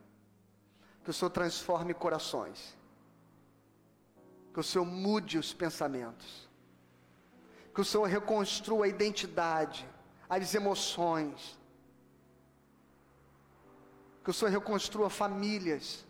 Que 1.03 1.09
o 1.09 1.13
Senhor 1.13 1.31
transforme 1.31 1.91
corações. 1.91 2.77
Que 4.53 4.59
o 4.59 4.63
Senhor 4.63 4.85
mude 4.85 5.39
os 5.39 5.51
pensamentos. 5.55 6.47
Que 7.73 7.81
o 7.81 7.83
Senhor 7.83 8.05
reconstrua 8.05 8.85
a 8.85 8.87
identidade, 8.87 9.89
as 10.29 10.53
emoções. 10.53 11.57
Que 14.23 14.29
o 14.29 14.33
Senhor 14.33 14.51
reconstrua 14.51 15.09
famílias. 15.09 16.05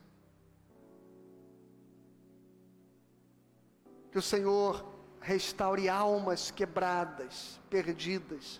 Que 4.12 4.18
o 4.18 4.22
Senhor 4.22 4.86
restaure 5.22 5.88
almas 5.88 6.52
quebradas, 6.52 7.58
perdidas. 7.70 8.60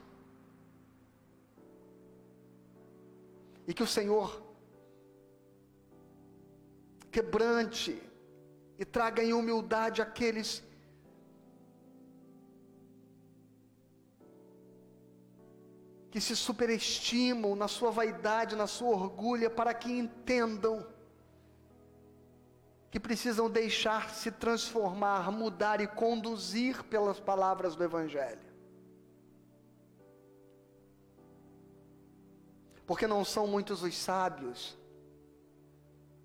E 3.68 3.74
que 3.74 3.84
o 3.84 3.88
Senhor 3.88 4.42
quebrante 7.12 8.02
e 8.78 8.84
traga 8.84 9.24
em 9.24 9.34
humildade 9.34 10.02
aqueles 10.02 10.64
que 16.14 16.22
se 16.22 16.36
superestimam 16.36 17.56
na 17.56 17.68
sua 17.68 17.90
vaidade, 17.90 18.56
na 18.56 18.68
sua 18.68 18.90
orgulho, 18.90 19.50
para 19.50 19.74
que 19.74 19.92
entendam 19.92 20.86
que 22.92 23.00
precisam 23.00 23.50
deixar 23.50 24.12
se 24.12 24.30
transformar, 24.30 25.32
mudar 25.32 25.82
e 25.82 25.88
conduzir 25.88 26.84
pelas 26.84 27.20
palavras 27.20 27.76
do 27.76 27.84
Evangelho. 27.84 28.53
Porque 32.86 33.08
não 33.08 33.24
são 33.24 33.48
muitos 33.48 33.82
os 33.82 33.96
sábios, 33.96 34.78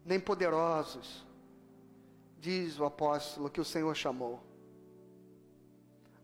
nem 0.04 0.18
poderosos, 0.18 1.24
diz 2.38 2.78
o 2.78 2.84
apóstolo 2.84 3.50
que 3.50 3.60
o 3.60 3.64
Senhor 3.64 3.94
chamou. 3.94 4.42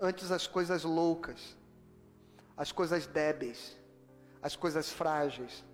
Antes 0.01 0.31
as 0.31 0.47
coisas 0.47 0.85
loucas, 0.85 1.57
as 2.57 2.73
coisas 2.73 3.07
débeis, 3.07 3.77
as 4.43 4.57
coisas 4.57 4.91
frágeis, 4.91 5.65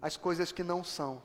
as 0.00 0.16
coisas 0.16 0.52
que 0.52 0.62
não 0.62 0.82
são 0.82 1.22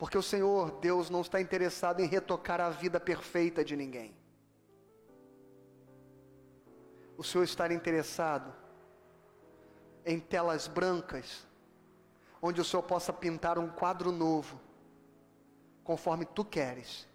Porque 0.00 0.16
o 0.16 0.22
Senhor, 0.22 0.80
Deus, 0.80 1.10
não 1.10 1.20
está 1.20 1.42
interessado 1.42 2.00
em 2.00 2.06
retocar 2.06 2.58
a 2.58 2.70
vida 2.70 2.98
perfeita 2.98 3.62
de 3.62 3.76
ninguém. 3.76 4.16
O 7.18 7.22
Senhor 7.22 7.44
está 7.44 7.70
interessado 7.70 8.50
em 10.04 10.18
telas 10.18 10.66
brancas, 10.66 11.46
onde 12.40 12.60
o 12.60 12.64
Senhor 12.64 12.82
possa 12.82 13.12
pintar 13.12 13.58
um 13.58 13.68
quadro 13.68 14.10
novo, 14.10 14.60
conforme 15.84 16.24
tu 16.24 16.44
queres. 16.44 17.06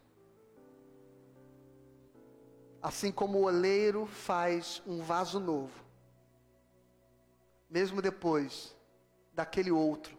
Assim 2.81 3.11
como 3.11 3.39
o 3.39 3.45
oleiro 3.45 4.05
faz 4.05 4.81
um 4.85 5.01
vaso 5.01 5.39
novo, 5.39 5.83
mesmo 7.69 8.01
depois 8.01 8.75
daquele 9.33 9.71
outro 9.71 10.15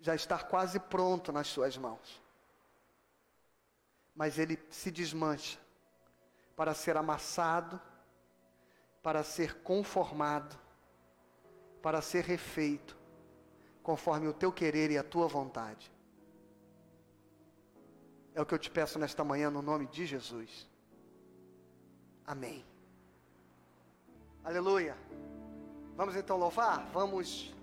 já 0.00 0.14
estar 0.14 0.44
quase 0.44 0.78
pronto 0.78 1.32
nas 1.32 1.48
suas 1.48 1.76
mãos. 1.76 2.22
Mas 4.14 4.38
ele 4.38 4.58
se 4.70 4.90
desmancha 4.90 5.58
para 6.56 6.74
ser 6.74 6.96
amassado, 6.96 7.80
para 9.02 9.22
ser 9.22 9.62
conformado, 9.62 10.58
para 11.88 12.02
ser 12.02 12.22
refeito, 12.22 12.94
conforme 13.82 14.28
o 14.28 14.32
teu 14.34 14.52
querer 14.52 14.90
e 14.90 14.98
a 14.98 15.02
tua 15.02 15.26
vontade. 15.26 15.90
É 18.34 18.42
o 18.42 18.44
que 18.44 18.52
eu 18.52 18.58
te 18.58 18.70
peço 18.70 18.98
nesta 18.98 19.24
manhã, 19.24 19.50
no 19.50 19.62
nome 19.62 19.86
de 19.86 20.04
Jesus. 20.04 20.68
Amém. 22.26 22.62
Aleluia. 24.44 24.94
Vamos 25.96 26.14
então 26.14 26.36
louvar? 26.36 26.90
Vamos 26.92 27.56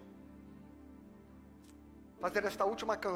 fazer 2.19 2.45
esta 2.45 2.65
última 2.65 2.97
canção. 2.97 3.13